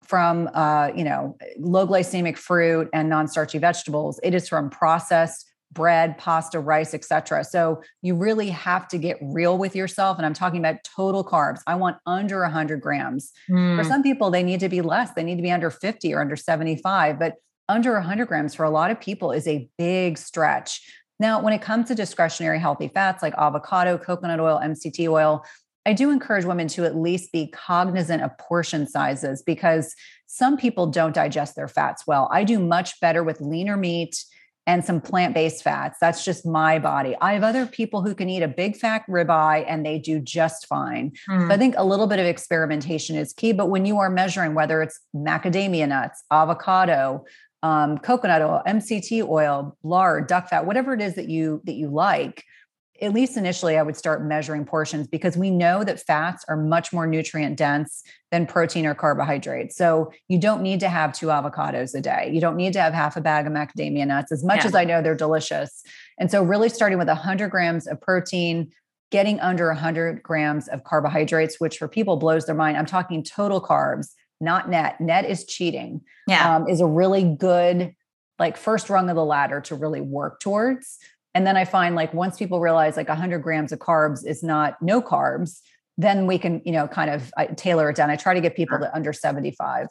from 0.04 0.50
uh, 0.54 0.92
you 0.96 1.04
know 1.04 1.38
low 1.58 1.88
glycemic 1.88 2.38
fruit 2.38 2.90
and 2.94 3.10
non-starchy 3.10 3.58
vegetables. 3.58 4.20
It 4.22 4.34
is 4.34 4.48
from 4.48 4.70
processed 4.70 5.50
bread, 5.74 6.18
pasta, 6.18 6.60
rice, 6.60 6.94
etc. 6.94 7.44
So 7.44 7.82
you 8.02 8.16
really 8.16 8.50
have 8.50 8.88
to 8.90 8.98
get 8.98 9.18
real 9.22 9.58
with 9.58 9.76
yourself. 9.76 10.18
And 10.18 10.26
I'm 10.26 10.34
talking 10.34 10.60
about 10.60 10.84
total 10.84 11.24
carbs. 11.24 11.60
I 11.68 11.76
want 11.76 11.98
under 12.06 12.42
100 12.42 12.82
grams. 12.82 13.32
Mm. 13.50 13.78
For 13.78 13.84
some 13.84 14.04
people, 14.04 14.32
they 14.32 14.44
need 14.44 14.60
to 14.60 14.70
be 14.70 14.82
less. 14.82 15.12
They 15.14 15.24
need 15.24 15.38
to 15.38 15.42
be 15.42 15.52
under 15.52 15.70
50 15.70 16.14
or 16.14 16.22
under 16.22 16.36
75. 16.36 17.20
But 17.20 17.36
under 17.70 17.94
100 17.94 18.28
grams 18.28 18.54
for 18.54 18.64
a 18.64 18.70
lot 18.70 18.92
of 18.92 19.00
people 19.00 19.32
is 19.32 19.48
a 19.48 19.68
big 19.78 20.18
stretch. 20.18 20.82
Now, 21.20 21.42
when 21.42 21.54
it 21.54 21.62
comes 21.62 21.88
to 21.88 21.96
discretionary 21.96 22.60
healthy 22.60 22.90
fats 22.90 23.24
like 23.24 23.34
avocado, 23.38 23.98
coconut 23.98 24.40
oil, 24.40 24.60
MCT 24.62 25.08
oil, 25.10 25.46
I 25.86 25.94
do 25.94 26.12
encourage 26.12 26.46
women 26.46 26.68
to 26.70 26.86
at 26.86 26.96
least 26.96 27.32
be 27.32 27.48
cognizant 27.48 28.24
of 28.24 28.38
portion 28.38 28.88
sizes 28.88 29.42
because 29.42 29.96
some 30.28 30.58
people 30.58 30.88
don't 30.88 31.14
digest 31.14 31.56
their 31.56 31.68
fats 31.68 32.04
well. 32.08 32.30
I 32.32 32.44
do 32.44 32.60
much 32.60 33.00
better 33.02 33.24
with 33.24 33.42
leaner 33.42 33.78
meat 33.78 34.24
and 34.66 34.84
some 34.84 35.02
plant-based 35.02 35.64
fats. 35.64 35.98
That's 36.00 36.24
just 36.24 36.46
my 36.46 36.80
body. 36.80 37.16
I 37.20 37.34
have 37.34 37.44
other 37.44 37.66
people 37.66 38.02
who 38.02 38.16
can 38.16 38.30
eat 38.30 38.44
a 38.44 38.48
big 38.48 38.78
fat 38.78 39.04
ribeye 39.10 39.66
and 39.68 39.86
they 39.86 40.00
do 40.00 40.20
just 40.20 40.68
fine. 40.68 41.12
Mm. 41.30 41.48
So 41.48 41.48
I 41.48 41.54
hmm. 41.54 41.60
think 41.60 41.76
a 41.78 41.84
little 41.84 42.08
bit 42.08 42.20
of 42.20 42.26
experimentation 42.26 43.16
is 43.16 43.34
key. 43.34 43.52
But 43.52 43.68
when 43.68 43.86
you 43.86 44.00
are 44.00 44.10
measuring 44.10 44.54
whether 44.56 44.82
it's 44.82 45.00
macadamia 45.14 45.88
nuts, 45.88 46.24
avocado, 46.32 47.26
um, 47.62 47.98
coconut 47.98 48.42
oil, 48.42 48.62
MCT 48.68 49.28
oil, 49.28 49.78
lard, 49.84 50.28
duck 50.28 50.50
fat, 50.50 50.66
whatever 50.66 50.94
it 50.94 51.02
is 51.02 51.16
that 51.16 51.30
you 51.30 51.62
that 51.66 51.76
you 51.76 51.88
like, 51.88 52.44
at 53.02 53.14
least 53.14 53.38
initially, 53.38 53.78
I 53.78 53.84
would 53.84 53.98
start 53.98 54.24
measuring 54.24 54.66
portions 54.66 55.08
because 55.08 55.36
we 55.36 55.50
know 55.50 55.84
that 55.84 56.00
fats 56.00 56.46
are 56.48 56.56
much 56.56 56.94
more 56.94 57.08
nutrient 57.08 57.58
dense 57.58 58.04
than 58.32 58.46
protein 58.46 58.86
or 58.86 58.94
carbohydrates. 58.94 59.76
So 59.76 60.14
you 60.28 60.38
don't 60.38 60.62
need 60.62 60.80
to 60.82 60.90
have 60.90 61.12
two 61.12 61.28
avocados 61.28 61.96
a 61.96 62.02
day. 62.02 62.30
You 62.32 62.40
don't 62.40 62.56
need 62.56 62.74
to 62.74 62.80
have 62.80 62.94
half 62.94 63.18
a 63.18 63.22
bag 63.22 63.48
of 63.48 63.54
macadamia 63.54 64.06
nuts, 64.06 64.32
as 64.32 64.44
much 64.44 64.60
yeah. 64.60 64.68
as 64.68 64.76
I 64.76 64.84
know 64.84 65.02
they're 65.02 65.16
delicious. 65.16 65.84
And 66.20 66.30
so, 66.30 66.44
really 66.44 66.70
starting 66.70 67.00
with 67.00 67.08
100 67.08 67.50
grams 67.50 67.88
of 67.88 68.00
protein, 68.00 68.72
getting 69.12 69.40
under 69.40 69.68
100 69.68 70.22
grams 70.22 70.68
of 70.68 70.84
carbohydrates, 70.84 71.60
which 71.60 71.78
for 71.78 71.88
people 71.88 72.18
blows 72.18 72.46
their 72.46 72.56
mind. 72.56 72.78
I'm 72.78 72.86
talking 72.86 73.24
total 73.24 73.60
carbs, 73.60 74.10
not 74.40 74.70
net. 74.70 75.02
Net 75.02 75.26
is 75.26 75.46
cheating. 75.46 76.02
Yeah. 76.28 76.56
Um, 76.56 76.68
is 76.68 76.80
a 76.80 76.88
really 76.88 77.24
good 77.24 77.96
like 78.40 78.58
first 78.58 78.90
rung 78.90 79.10
of 79.10 79.16
the 79.16 79.26
ladder 79.26 79.62
to 79.62 79.76
really 79.76 80.02
work 80.02 80.40
towards 80.40 80.98
and 81.34 81.48
then 81.48 81.58
I 81.58 81.66
find 81.66 81.96
like 81.96 82.14
once 82.14 82.38
people 82.38 82.60
realize 82.60 82.98
like 82.98 83.10
100 83.10 83.40
grams 83.40 83.72
of 83.72 83.80
carbs 83.80 84.26
is 84.26 84.44
not 84.44 84.82
no 84.82 85.02
carbs, 85.02 85.62
then 85.98 86.28
we 86.28 86.38
can, 86.38 86.62
you 86.66 86.72
know, 86.72 86.88
kind 86.88 87.10
of 87.10 87.32
tailor 87.56 87.90
it 87.90 87.96
down. 87.96 88.10
I 88.10 88.16
try 88.16 88.34
to 88.34 88.42
get 88.42 88.56
people 88.56 88.80
to 88.80 88.94
under 88.96 89.14
75. 89.14 89.88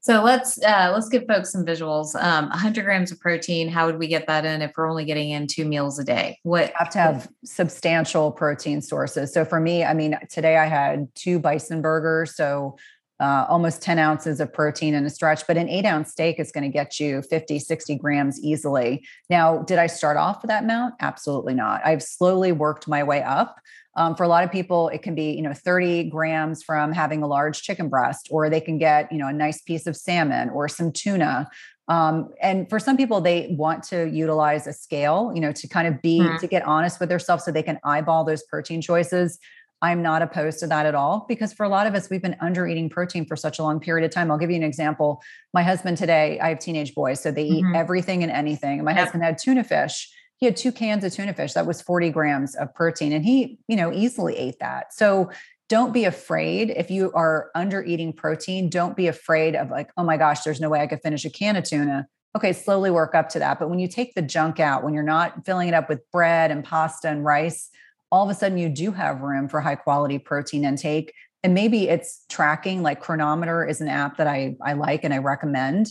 So 0.00 0.22
let's 0.22 0.62
uh, 0.62 0.90
let's 0.92 1.08
give 1.08 1.24
folks 1.26 1.50
some 1.50 1.64
visuals. 1.64 2.14
Um, 2.22 2.48
100 2.50 2.84
grams 2.84 3.10
of 3.10 3.20
protein. 3.20 3.68
How 3.68 3.86
would 3.86 3.98
we 3.98 4.06
get 4.06 4.26
that 4.26 4.44
in 4.44 4.62
if 4.62 4.72
we're 4.76 4.88
only 4.88 5.04
getting 5.04 5.30
in 5.30 5.46
two 5.46 5.64
meals 5.64 5.98
a 5.98 6.04
day? 6.04 6.38
What 6.42 6.68
you 6.68 6.74
have 6.76 6.90
to 6.90 6.98
have 6.98 7.28
substantial 7.44 8.30
protein 8.30 8.82
sources. 8.82 9.32
So 9.32 9.44
for 9.44 9.60
me, 9.60 9.84
I 9.84 9.94
mean, 9.94 10.18
today 10.30 10.58
I 10.58 10.66
had 10.66 11.08
two 11.14 11.38
bison 11.38 11.80
burgers. 11.80 12.36
So 12.36 12.76
uh, 13.22 13.46
almost 13.48 13.80
10 13.82 14.00
ounces 14.00 14.40
of 14.40 14.52
protein 14.52 14.94
in 14.94 15.06
a 15.06 15.10
stretch, 15.10 15.46
but 15.46 15.56
an 15.56 15.68
eight 15.68 15.86
ounce 15.86 16.10
steak 16.10 16.40
is 16.40 16.50
going 16.50 16.64
to 16.64 16.68
get 16.68 16.98
you 16.98 17.22
50, 17.22 17.60
60 17.60 17.94
grams 17.94 18.40
easily. 18.42 19.06
Now, 19.30 19.58
did 19.58 19.78
I 19.78 19.86
start 19.86 20.16
off 20.16 20.42
with 20.42 20.48
that 20.48 20.64
amount? 20.64 20.94
Absolutely 21.00 21.54
not. 21.54 21.80
I've 21.86 22.02
slowly 22.02 22.50
worked 22.50 22.88
my 22.88 23.04
way 23.04 23.22
up. 23.22 23.60
Um, 23.94 24.16
for 24.16 24.24
a 24.24 24.28
lot 24.28 24.42
of 24.42 24.50
people, 24.50 24.88
it 24.88 25.02
can 25.02 25.14
be, 25.14 25.32
you 25.32 25.42
know, 25.42 25.52
30 25.52 26.04
grams 26.04 26.64
from 26.64 26.92
having 26.92 27.22
a 27.22 27.26
large 27.26 27.62
chicken 27.62 27.88
breast, 27.88 28.26
or 28.30 28.50
they 28.50 28.60
can 28.60 28.78
get, 28.78 29.12
you 29.12 29.18
know, 29.18 29.28
a 29.28 29.32
nice 29.32 29.62
piece 29.62 29.86
of 29.86 29.96
salmon 29.96 30.48
or 30.48 30.66
some 30.66 30.90
tuna. 30.90 31.48
Um, 31.88 32.30
and 32.40 32.68
for 32.70 32.80
some 32.80 32.96
people, 32.96 33.20
they 33.20 33.54
want 33.56 33.84
to 33.84 34.08
utilize 34.08 34.66
a 34.66 34.72
scale, 34.72 35.30
you 35.34 35.40
know, 35.40 35.52
to 35.52 35.68
kind 35.68 35.86
of 35.86 36.00
be, 36.00 36.20
mm-hmm. 36.20 36.38
to 36.38 36.46
get 36.46 36.64
honest 36.64 36.98
with 36.98 37.10
themselves 37.10 37.44
so 37.44 37.52
they 37.52 37.62
can 37.62 37.78
eyeball 37.84 38.24
those 38.24 38.42
protein 38.44 38.80
choices. 38.80 39.38
I'm 39.82 40.00
not 40.00 40.22
opposed 40.22 40.60
to 40.60 40.68
that 40.68 40.86
at 40.86 40.94
all 40.94 41.26
because 41.28 41.52
for 41.52 41.64
a 41.64 41.68
lot 41.68 41.88
of 41.88 41.94
us, 41.94 42.08
we've 42.08 42.22
been 42.22 42.36
under 42.40 42.66
eating 42.68 42.88
protein 42.88 43.26
for 43.26 43.34
such 43.34 43.58
a 43.58 43.62
long 43.64 43.80
period 43.80 44.04
of 44.06 44.12
time. 44.12 44.30
I'll 44.30 44.38
give 44.38 44.50
you 44.50 44.56
an 44.56 44.62
example. 44.62 45.20
My 45.52 45.64
husband 45.64 45.98
today, 45.98 46.38
I 46.40 46.50
have 46.50 46.60
teenage 46.60 46.94
boys, 46.94 47.20
so 47.20 47.32
they 47.32 47.48
mm-hmm. 47.48 47.74
eat 47.74 47.76
everything 47.76 48.22
and 48.22 48.30
anything. 48.30 48.82
My 48.84 48.92
husband 48.92 49.24
had 49.24 49.38
tuna 49.38 49.64
fish. 49.64 50.08
He 50.36 50.46
had 50.46 50.56
two 50.56 50.70
cans 50.72 51.02
of 51.04 51.12
tuna 51.12 51.34
fish. 51.34 51.52
That 51.54 51.66
was 51.66 51.82
40 51.82 52.10
grams 52.10 52.54
of 52.54 52.72
protein. 52.74 53.12
And 53.12 53.24
he, 53.24 53.58
you 53.66 53.76
know, 53.76 53.92
easily 53.92 54.36
ate 54.36 54.60
that. 54.60 54.94
So 54.94 55.30
don't 55.68 55.92
be 55.92 56.04
afraid 56.04 56.70
if 56.70 56.90
you 56.90 57.10
are 57.12 57.50
under 57.54 57.82
eating 57.82 58.12
protein. 58.12 58.68
Don't 58.68 58.96
be 58.96 59.08
afraid 59.08 59.56
of 59.56 59.70
like, 59.70 59.90
oh 59.96 60.04
my 60.04 60.16
gosh, 60.16 60.42
there's 60.42 60.60
no 60.60 60.68
way 60.68 60.80
I 60.80 60.86
could 60.86 61.00
finish 61.02 61.24
a 61.24 61.30
can 61.30 61.56
of 61.56 61.64
tuna. 61.64 62.06
Okay, 62.36 62.52
slowly 62.52 62.90
work 62.90 63.14
up 63.14 63.28
to 63.30 63.40
that. 63.40 63.58
But 63.58 63.68
when 63.68 63.78
you 63.78 63.88
take 63.88 64.14
the 64.14 64.22
junk 64.22 64.60
out, 64.60 64.84
when 64.84 64.94
you're 64.94 65.02
not 65.02 65.44
filling 65.44 65.68
it 65.68 65.74
up 65.74 65.88
with 65.88 66.08
bread 66.10 66.50
and 66.50 66.64
pasta 66.64 67.08
and 67.08 67.24
rice, 67.24 67.68
all 68.12 68.22
of 68.22 68.30
a 68.30 68.38
sudden 68.38 68.58
you 68.58 68.68
do 68.68 68.92
have 68.92 69.22
room 69.22 69.48
for 69.48 69.60
high 69.60 69.74
quality 69.74 70.18
protein 70.18 70.64
intake 70.64 71.12
and 71.42 71.54
maybe 71.54 71.88
it's 71.88 72.24
tracking 72.28 72.82
like 72.82 73.00
Cronometer 73.00 73.66
is 73.66 73.80
an 73.80 73.88
app 73.88 74.18
that 74.18 74.28
i 74.28 74.54
i 74.62 74.74
like 74.74 75.02
and 75.02 75.12
i 75.12 75.18
recommend. 75.18 75.88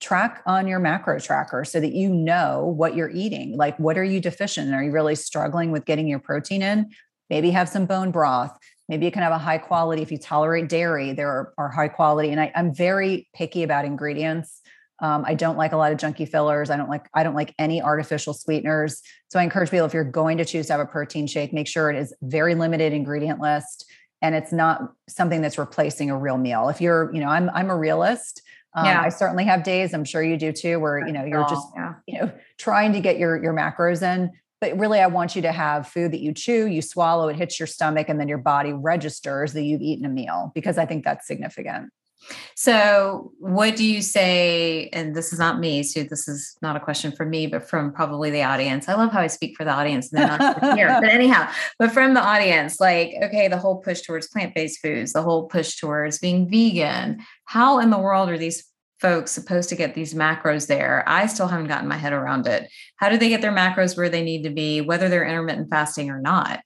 Track 0.00 0.42
on 0.46 0.66
your 0.66 0.80
macro 0.80 1.18
tracker 1.18 1.64
so 1.64 1.80
that 1.80 1.92
you 1.92 2.08
know 2.08 2.74
what 2.76 2.96
you're 2.96 3.10
eating. 3.10 3.56
Like 3.56 3.78
what 3.78 3.96
are 3.96 4.04
you 4.04 4.20
deficient 4.20 4.68
in? 4.68 4.74
Are 4.74 4.82
you 4.82 4.90
really 4.90 5.14
struggling 5.14 5.70
with 5.70 5.84
getting 5.84 6.08
your 6.08 6.18
protein 6.18 6.60
in? 6.60 6.90
Maybe 7.30 7.50
have 7.50 7.68
some 7.68 7.86
bone 7.86 8.10
broth. 8.10 8.56
Maybe 8.88 9.06
you 9.06 9.12
can 9.12 9.22
have 9.22 9.32
a 9.32 9.38
high 9.38 9.58
quality 9.58 10.02
if 10.02 10.10
you 10.10 10.18
tolerate 10.18 10.68
dairy 10.68 11.12
there 11.12 11.28
are, 11.28 11.54
are 11.56 11.68
high 11.70 11.88
quality 11.88 12.30
and 12.30 12.40
I, 12.40 12.52
i'm 12.54 12.74
very 12.74 13.28
picky 13.34 13.62
about 13.62 13.84
ingredients 13.84 14.60
um, 15.02 15.24
I 15.26 15.34
don't 15.34 15.58
like 15.58 15.72
a 15.72 15.76
lot 15.76 15.92
of 15.92 15.98
junky 15.98 16.26
fillers. 16.28 16.70
I 16.70 16.76
don't 16.76 16.88
like 16.88 17.08
I 17.12 17.24
don't 17.24 17.34
like 17.34 17.54
any 17.58 17.82
artificial 17.82 18.32
sweeteners. 18.32 19.02
So 19.28 19.38
I 19.38 19.42
encourage 19.42 19.70
people 19.70 19.84
if 19.84 19.92
you're 19.92 20.04
going 20.04 20.38
to 20.38 20.44
choose 20.44 20.68
to 20.68 20.74
have 20.74 20.80
a 20.80 20.86
protein 20.86 21.26
shake, 21.26 21.52
make 21.52 21.66
sure 21.66 21.90
it 21.90 21.96
is 21.96 22.14
very 22.22 22.54
limited 22.54 22.92
ingredient 22.92 23.40
list 23.40 23.84
and 24.22 24.36
it's 24.36 24.52
not 24.52 24.92
something 25.08 25.42
that's 25.42 25.58
replacing 25.58 26.08
a 26.08 26.16
real 26.16 26.38
meal. 26.38 26.68
If 26.68 26.80
you're, 26.80 27.12
you 27.12 27.20
know, 27.20 27.28
I'm 27.28 27.50
I'm 27.50 27.68
a 27.68 27.76
realist. 27.76 28.42
Um, 28.74 28.86
yeah. 28.86 29.02
I 29.02 29.10
certainly 29.10 29.44
have 29.44 29.64
days. 29.64 29.92
I'm 29.92 30.04
sure 30.04 30.22
you 30.22 30.38
do 30.38 30.52
too, 30.52 30.78
where 30.78 31.04
you 31.06 31.12
know 31.12 31.24
you're 31.24 31.46
just 31.48 31.66
yeah. 31.76 31.94
you 32.06 32.20
know 32.20 32.32
trying 32.56 32.92
to 32.92 33.00
get 33.00 33.18
your 33.18 33.42
your 33.42 33.52
macros 33.52 34.02
in. 34.02 34.30
But 34.60 34.78
really, 34.78 35.00
I 35.00 35.08
want 35.08 35.34
you 35.34 35.42
to 35.42 35.50
have 35.50 35.88
food 35.88 36.12
that 36.12 36.20
you 36.20 36.32
chew, 36.32 36.68
you 36.68 36.80
swallow, 36.80 37.28
it 37.28 37.34
hits 37.34 37.58
your 37.58 37.66
stomach, 37.66 38.08
and 38.08 38.20
then 38.20 38.28
your 38.28 38.38
body 38.38 38.72
registers 38.72 39.52
that 39.54 39.62
you've 39.62 39.82
eaten 39.82 40.04
a 40.04 40.08
meal 40.08 40.52
because 40.54 40.78
I 40.78 40.86
think 40.86 41.04
that's 41.04 41.26
significant. 41.26 41.90
So, 42.54 43.32
what 43.38 43.76
do 43.76 43.84
you 43.84 44.02
say? 44.02 44.88
And 44.92 45.14
this 45.14 45.32
is 45.32 45.38
not 45.38 45.58
me, 45.58 45.82
so 45.82 46.02
this 46.02 46.28
is 46.28 46.56
not 46.62 46.76
a 46.76 46.80
question 46.80 47.12
for 47.12 47.26
me, 47.26 47.46
but 47.46 47.68
from 47.68 47.92
probably 47.92 48.30
the 48.30 48.42
audience. 48.42 48.88
I 48.88 48.94
love 48.94 49.12
how 49.12 49.20
I 49.20 49.26
speak 49.26 49.56
for 49.56 49.64
the 49.64 49.72
audience 49.72 50.12
and 50.12 50.20
they're 50.20 50.38
not 50.38 50.76
here. 50.76 50.88
But 51.00 51.10
anyhow, 51.10 51.50
but 51.78 51.92
from 51.92 52.14
the 52.14 52.22
audience, 52.22 52.80
like, 52.80 53.14
okay, 53.22 53.48
the 53.48 53.58
whole 53.58 53.78
push 53.78 54.02
towards 54.02 54.28
plant 54.28 54.54
based 54.54 54.80
foods, 54.80 55.12
the 55.12 55.22
whole 55.22 55.48
push 55.48 55.76
towards 55.76 56.18
being 56.18 56.48
vegan. 56.48 57.24
How 57.46 57.78
in 57.78 57.90
the 57.90 57.98
world 57.98 58.28
are 58.28 58.38
these 58.38 58.64
folks 59.00 59.32
supposed 59.32 59.68
to 59.70 59.76
get 59.76 59.94
these 59.94 60.14
macros 60.14 60.68
there? 60.68 61.04
I 61.08 61.26
still 61.26 61.48
haven't 61.48 61.68
gotten 61.68 61.88
my 61.88 61.96
head 61.96 62.12
around 62.12 62.46
it. 62.46 62.70
How 62.96 63.08
do 63.08 63.18
they 63.18 63.28
get 63.28 63.40
their 63.40 63.52
macros 63.52 63.96
where 63.96 64.08
they 64.08 64.22
need 64.22 64.44
to 64.44 64.50
be, 64.50 64.80
whether 64.80 65.08
they're 65.08 65.26
intermittent 65.26 65.70
fasting 65.70 66.10
or 66.10 66.20
not? 66.20 66.60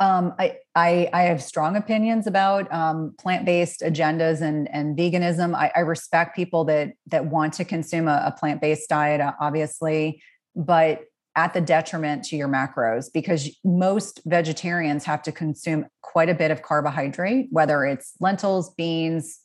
Um, 0.00 0.34
I, 0.38 0.56
I, 0.74 1.08
I 1.12 1.22
have 1.22 1.40
strong 1.42 1.76
opinions 1.76 2.26
about 2.26 2.72
um, 2.72 3.14
plant-based 3.18 3.80
agendas 3.80 4.42
and 4.42 4.68
and 4.74 4.98
veganism. 4.98 5.54
I, 5.54 5.70
I, 5.74 5.80
respect 5.80 6.34
people 6.34 6.64
that 6.64 6.94
that 7.06 7.26
want 7.26 7.52
to 7.54 7.64
consume 7.64 8.08
a, 8.08 8.24
a 8.26 8.32
plant-based 8.36 8.88
diet, 8.88 9.20
obviously, 9.40 10.20
but 10.56 11.04
at 11.36 11.54
the 11.54 11.60
detriment 11.60 12.24
to 12.24 12.36
your 12.36 12.48
macros 12.48 13.06
because 13.12 13.50
most 13.64 14.20
vegetarians 14.24 15.04
have 15.04 15.22
to 15.22 15.32
consume 15.32 15.86
quite 16.00 16.28
a 16.28 16.34
bit 16.34 16.50
of 16.50 16.62
carbohydrate, 16.62 17.48
whether 17.50 17.84
it's 17.84 18.14
lentils, 18.20 18.72
beans, 18.74 19.40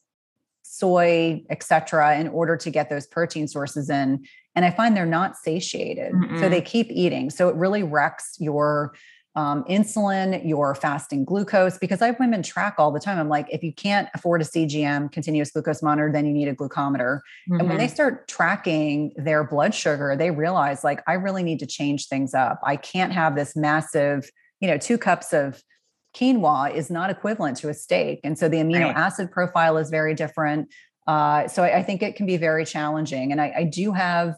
soy, 0.61 1.43
etc., 1.49 2.17
in 2.19 2.27
order 2.27 2.55
to 2.55 2.69
get 2.69 2.89
those 2.89 3.07
protein 3.07 3.47
sources 3.47 3.89
in. 3.89 4.23
And 4.55 4.65
I 4.65 4.71
find 4.71 4.95
they're 4.95 5.05
not 5.05 5.35
satiated, 5.35 6.13
mm 6.13 6.39
so 6.39 6.47
they 6.47 6.61
keep 6.61 6.87
eating. 6.91 7.29
So 7.29 7.49
it 7.49 7.55
really 7.55 7.83
wrecks 7.83 8.37
your 8.39 8.93
um, 9.35 9.63
insulin, 9.65 10.45
your 10.47 10.73
fasting 10.75 11.23
glucose, 11.23 11.77
because 11.77 12.01
I 12.01 12.07
have 12.07 12.19
women 12.19 12.41
track 12.41 12.75
all 12.77 12.91
the 12.91 12.99
time. 12.99 13.19
I'm 13.19 13.29
like, 13.29 13.47
if 13.51 13.63
you 13.63 13.73
can't 13.73 14.09
afford 14.13 14.41
a 14.41 14.45
CGM, 14.45 15.11
continuous 15.11 15.51
glucose 15.51 15.83
monitor, 15.83 16.11
then 16.11 16.25
you 16.25 16.33
need 16.33 16.47
a 16.47 16.55
glucometer. 16.55 17.19
Mm-hmm. 17.49 17.59
And 17.59 17.69
when 17.69 17.77
they 17.77 17.85
mm-hmm. 17.85 17.93
start 17.93 18.27
tracking 18.27 19.13
their 19.15 19.43
blood 19.43 19.75
sugar, 19.75 20.15
they 20.15 20.31
realize, 20.31 20.83
like, 20.83 21.01
I 21.07 21.13
really 21.13 21.43
need 21.43 21.59
to 21.59 21.67
change 21.67 22.07
things 22.07 22.33
up. 22.33 22.59
I 22.63 22.75
can't 22.75 23.13
have 23.13 23.35
this 23.35 23.55
massive, 23.55 24.29
you 24.59 24.67
know, 24.67 24.77
two 24.77 24.97
cups 24.97 25.31
of 25.31 25.63
quinoa 26.15 26.73
is 26.73 26.89
not 26.89 27.09
equivalent 27.09 27.57
to 27.57 27.69
a 27.69 27.73
steak. 27.73 28.19
And 28.23 28.37
so 28.37 28.49
the 28.49 28.57
amino 28.57 28.85
right. 28.85 28.95
acid 28.95 29.31
profile 29.31 29.77
is 29.77 29.89
very 29.89 30.15
different. 30.15 30.69
Uh, 31.07 31.47
so 31.47 31.63
I, 31.63 31.77
I, 31.77 31.83
think 31.83 32.03
it 32.03 32.15
can 32.15 32.25
be 32.25 32.37
very 32.37 32.65
challenging. 32.65 33.31
And 33.31 33.41
I, 33.41 33.53
I 33.57 33.63
do 33.63 33.93
have 33.93 34.35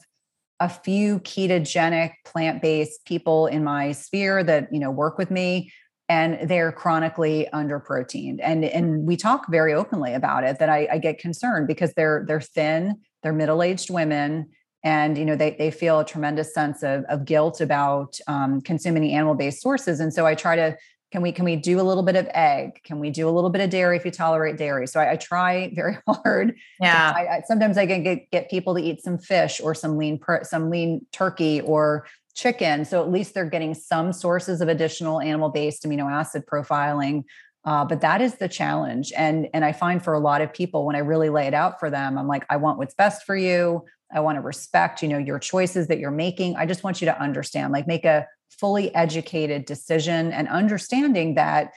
a 0.61 0.69
few 0.69 1.19
ketogenic 1.21 2.13
plant-based 2.23 3.03
people 3.05 3.47
in 3.47 3.63
my 3.63 3.91
sphere 3.91 4.43
that 4.43 4.71
you 4.71 4.79
know 4.79 4.91
work 4.91 5.17
with 5.17 5.31
me 5.31 5.73
and 6.07 6.47
they're 6.47 6.71
chronically 6.71 7.47
under 7.49 7.79
proteined 7.79 8.39
and 8.43 8.63
and 8.63 9.07
we 9.07 9.17
talk 9.17 9.49
very 9.49 9.73
openly 9.73 10.13
about 10.13 10.43
it 10.43 10.59
that 10.59 10.69
I, 10.69 10.87
I 10.91 10.97
get 10.99 11.17
concerned 11.17 11.67
because 11.67 11.93
they're 11.95 12.23
they're 12.27 12.39
thin 12.39 12.97
they're 13.23 13.33
middle-aged 13.33 13.89
women 13.89 14.49
and 14.83 15.17
you 15.17 15.25
know 15.25 15.35
they, 15.35 15.55
they 15.57 15.71
feel 15.71 15.99
a 15.99 16.05
tremendous 16.05 16.53
sense 16.53 16.83
of, 16.83 17.05
of 17.05 17.25
guilt 17.25 17.59
about 17.59 18.19
um, 18.27 18.61
consuming 18.61 19.11
animal-based 19.11 19.61
sources. 19.61 19.99
And 19.99 20.13
so 20.13 20.27
i 20.27 20.35
try 20.35 20.55
to 20.55 20.77
can 21.11 21.21
we 21.21 21.31
can 21.31 21.43
we 21.43 21.57
do 21.57 21.79
a 21.79 21.83
little 21.83 22.03
bit 22.03 22.15
of 22.15 22.27
egg? 22.33 22.81
Can 22.83 22.99
we 22.99 23.09
do 23.09 23.27
a 23.27 23.31
little 23.31 23.49
bit 23.49 23.61
of 23.61 23.69
dairy 23.69 23.97
if 23.97 24.05
you 24.05 24.11
tolerate 24.11 24.57
dairy? 24.57 24.87
So 24.87 24.99
i, 24.99 25.11
I 25.11 25.15
try 25.17 25.71
very 25.75 25.97
hard. 26.07 26.55
Yeah. 26.79 27.13
I, 27.15 27.27
I, 27.27 27.41
sometimes 27.45 27.77
i 27.77 27.85
can 27.85 28.03
get, 28.03 28.31
get 28.31 28.49
people 28.49 28.75
to 28.75 28.81
eat 28.81 29.03
some 29.03 29.17
fish 29.17 29.59
or 29.61 29.75
some 29.75 29.97
lean 29.97 30.19
some 30.43 30.69
lean 30.69 31.05
turkey 31.11 31.61
or 31.61 32.07
chicken. 32.33 32.85
So 32.85 33.01
at 33.01 33.11
least 33.11 33.33
they're 33.33 33.49
getting 33.49 33.73
some 33.73 34.13
sources 34.13 34.61
of 34.61 34.69
additional 34.69 35.19
animal 35.19 35.49
based 35.49 35.83
amino 35.83 36.09
acid 36.09 36.43
profiling. 36.45 37.25
Uh, 37.63 37.85
but 37.85 38.01
that 38.01 38.21
is 38.21 38.35
the 38.35 38.47
challenge. 38.47 39.11
And 39.15 39.49
and 39.53 39.65
i 39.65 39.73
find 39.73 40.01
for 40.01 40.13
a 40.13 40.19
lot 40.19 40.41
of 40.41 40.53
people 40.53 40.85
when 40.85 40.95
i 40.95 40.99
really 40.99 41.29
lay 41.29 41.45
it 41.45 41.53
out 41.53 41.79
for 41.79 41.89
them 41.89 42.17
i'm 42.17 42.27
like 42.27 42.45
i 42.49 42.55
want 42.55 42.77
what's 42.77 42.95
best 42.95 43.23
for 43.25 43.35
you. 43.35 43.83
I 44.13 44.19
want 44.19 44.37
to 44.37 44.41
respect 44.41 45.03
you 45.03 45.09
know 45.09 45.17
your 45.17 45.39
choices 45.39 45.87
that 45.87 45.99
you're 45.99 46.11
making. 46.11 46.55
I 46.55 46.65
just 46.65 46.83
want 46.83 47.01
you 47.01 47.05
to 47.05 47.21
understand 47.21 47.73
like 47.73 47.85
make 47.85 48.05
a 48.05 48.27
fully 48.59 48.93
educated 48.95 49.65
decision 49.65 50.31
and 50.31 50.47
understanding 50.47 51.35
that 51.35 51.71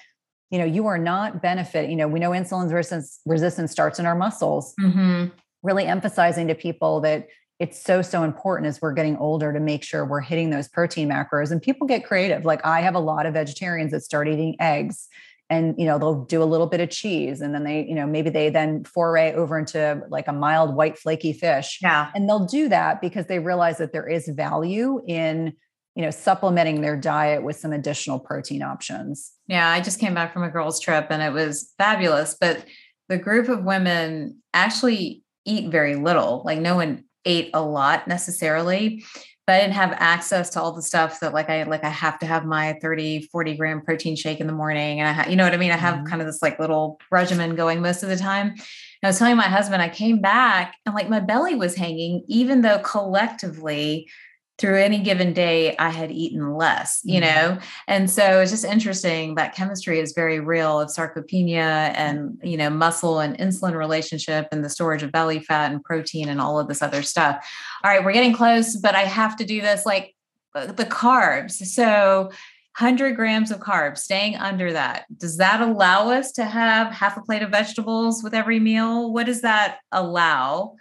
you 0.51 0.59
know 0.59 0.65
you 0.65 0.87
are 0.87 0.99
not 0.99 1.43
benefit 1.43 1.91
you 1.91 1.97
know 1.97 2.07
we 2.07 2.21
know 2.21 2.31
insulin 2.31 2.73
resistance 2.73 3.21
resistance 3.27 3.73
starts 3.73 3.99
in 3.99 4.07
our 4.07 4.15
muscles. 4.15 4.75
Mm-hmm. 4.81 5.27
really 5.63 5.87
emphasizing 5.87 6.49
to 6.49 6.55
people 6.55 7.01
that 7.01 7.29
it's 7.59 7.81
so 7.83 8.03
so 8.03 8.23
important 8.25 8.67
as 8.67 8.81
we're 8.83 8.93
getting 8.93 9.17
older 9.17 9.53
to 9.53 9.61
make 9.61 9.83
sure 9.83 10.05
we're 10.05 10.21
hitting 10.21 10.51
those 10.51 10.69
protein 10.69 11.09
macros. 11.09 11.51
And 11.51 11.63
people 11.63 11.87
get 11.87 12.05
creative. 12.05 12.45
Like 12.45 12.65
i 12.65 12.81
have 12.81 12.95
a 12.95 13.01
lot 13.01 13.27
of 13.27 13.35
vegetarians 13.35 13.93
that 13.93 14.03
start 14.03 14.29
eating 14.29 14.57
eggs 14.61 15.09
and 15.51 15.75
you 15.79 15.85
know 15.87 15.99
they'll 15.99 16.25
do 16.25 16.43
a 16.43 16.45
little 16.45 16.67
bit 16.67 16.81
of 16.81 16.91
cheese 16.91 17.41
and 17.41 17.55
then 17.55 17.65
they 17.65 17.85
you 17.85 17.95
know 17.95 18.07
maybe 18.07 18.31
they 18.31 18.49
then 18.51 18.85
foray 18.85 19.33
over 19.35 19.59
into 19.59 20.03
like 20.09 20.27
a 20.29 20.33
mild 20.33 20.75
white 20.75 20.99
flaky 20.99 21.33
fish. 21.33 21.79
Yeah. 21.83 22.11
And 22.15 22.29
they'll 22.29 22.47
do 22.47 22.69
that 22.69 23.01
because 23.01 23.27
they 23.27 23.39
realize 23.39 23.79
that 23.79 23.93
there 23.93 24.09
is 24.09 24.29
value 24.29 25.03
in 25.07 25.55
you 25.95 26.03
know 26.03 26.11
supplementing 26.11 26.81
their 26.81 26.97
diet 26.97 27.43
with 27.43 27.57
some 27.57 27.73
additional 27.73 28.19
protein 28.19 28.63
options. 28.63 29.33
Yeah 29.47 29.69
i 29.69 29.81
just 29.81 30.01
came 30.01 30.15
back 30.15 30.33
from 30.33 30.43
a 30.43 30.51
girls 30.51 30.81
trip 30.81 31.07
and 31.11 31.23
it 31.23 31.33
was 31.33 31.73
fabulous 31.79 32.37
but 32.41 32.65
the 33.09 33.19
group 33.19 33.49
of 33.49 33.65
women 33.65 34.39
actually 34.53 35.23
eat 35.45 35.71
very 35.71 35.97
little 35.97 36.43
like 36.45 36.59
no 36.59 36.77
one 36.77 37.05
ate 37.25 37.51
a 37.55 37.63
lot 37.63 38.09
necessarily 38.09 39.05
but 39.47 39.57
I 39.57 39.61
didn't 39.61 39.75
have 39.75 39.95
access 39.99 40.49
to 40.51 40.61
all 40.61 40.73
the 40.73 40.83
stuff 40.83 41.21
that 41.21 41.35
like 41.35 41.51
I 41.51 41.65
like 41.65 41.85
I 41.85 41.91
have 41.91 42.19
to 42.21 42.27
have 42.27 42.47
my 42.47 42.79
30 42.81 43.29
40 43.31 43.57
gram 43.57 43.83
protein 43.83 44.17
shake 44.17 44.41
in 44.41 44.47
the 44.47 44.55
morning 44.55 45.01
and 45.01 45.09
I 45.09 45.13
ha- 45.13 45.29
you 45.29 45.37
know 45.37 45.45
what 45.45 45.53
I 45.53 45.59
mean? 45.59 45.71
I 45.71 45.77
have 45.77 45.97
mm-hmm. 45.97 46.07
kind 46.07 46.23
of 46.23 46.27
this 46.27 46.41
like 46.41 46.59
little 46.59 46.99
regimen 47.11 47.55
going 47.55 47.83
most 47.83 48.03
of 48.03 48.09
the 48.09 48.17
time. 48.17 48.49
And 48.49 48.59
I 49.03 49.09
was 49.09 49.19
telling 49.19 49.37
my 49.37 49.43
husband 49.45 49.83
I 49.83 49.91
came 49.91 50.21
back 50.21 50.77
and 50.87 50.95
like 50.95 51.11
my 51.11 51.21
belly 51.21 51.55
was 51.57 51.75
hanging 51.75 52.25
even 52.27 52.63
though 52.63 52.79
collectively 52.79 54.09
through 54.59 54.79
any 54.79 55.01
given 55.01 55.33
day 55.33 55.77
i 55.79 55.91
had 55.91 56.11
eaten 56.11 56.55
less 56.55 57.01
you 57.05 57.21
mm-hmm. 57.21 57.55
know? 57.55 57.59
And 57.89 58.11
so 58.11 58.41
it's 58.41 58.51
just 58.51 58.65
interesting 58.65 59.35
that 59.35 59.55
chemistry 59.55 59.99
is 59.99 60.13
very 60.13 60.41
real 60.41 60.81
of 60.81 60.89
sarcopenia 60.89 61.93
and 61.97 62.39
you 62.43 62.57
know 62.57 62.71
muscle 62.71 63.21
and 63.21 63.37
insulin 63.39 63.77
relationship 63.77 64.49
and 64.53 64.65
the 64.65 64.71
storage 64.71 65.03
of 65.03 65.13
belly 65.13 65.41
fat 65.41 65.73
and 65.73 65.83
protein 65.83 66.29
and 66.29 66.41
all 66.41 66.59
of 66.59 66.69
this 66.69 66.83
other 66.83 67.03
stuff. 67.03 67.45
All 67.83 67.91
right 67.91 68.05
we're 68.05 68.13
getting 68.13 68.33
close 68.33 68.77
but 68.77 68.95
i 68.95 69.03
have 69.03 69.37
to 69.37 69.45
do 69.45 69.61
this 69.61 69.85
like 69.85 70.15
uh, 70.55 70.67
the 70.67 70.87
carbs. 70.87 71.53
So 71.53 72.31
100 72.79 73.17
grams 73.17 73.51
of 73.51 73.61
carbs 73.61 73.99
staying 73.99 74.37
under 74.37 74.73
that 74.73 75.05
does 75.17 75.37
that 75.37 75.61
allow 75.61 76.11
us 76.11 76.33
to 76.33 76.45
have 76.45 76.93
half 76.93 77.17
a 77.17 77.23
plate 77.23 77.43
of 77.43 77.51
vegetables 77.51 78.23
with 78.23 78.35
every 78.35 78.61
meal? 78.61 79.13
What 79.13 79.27
does 79.27 79.43
that 79.43 79.79
allow 79.91 80.77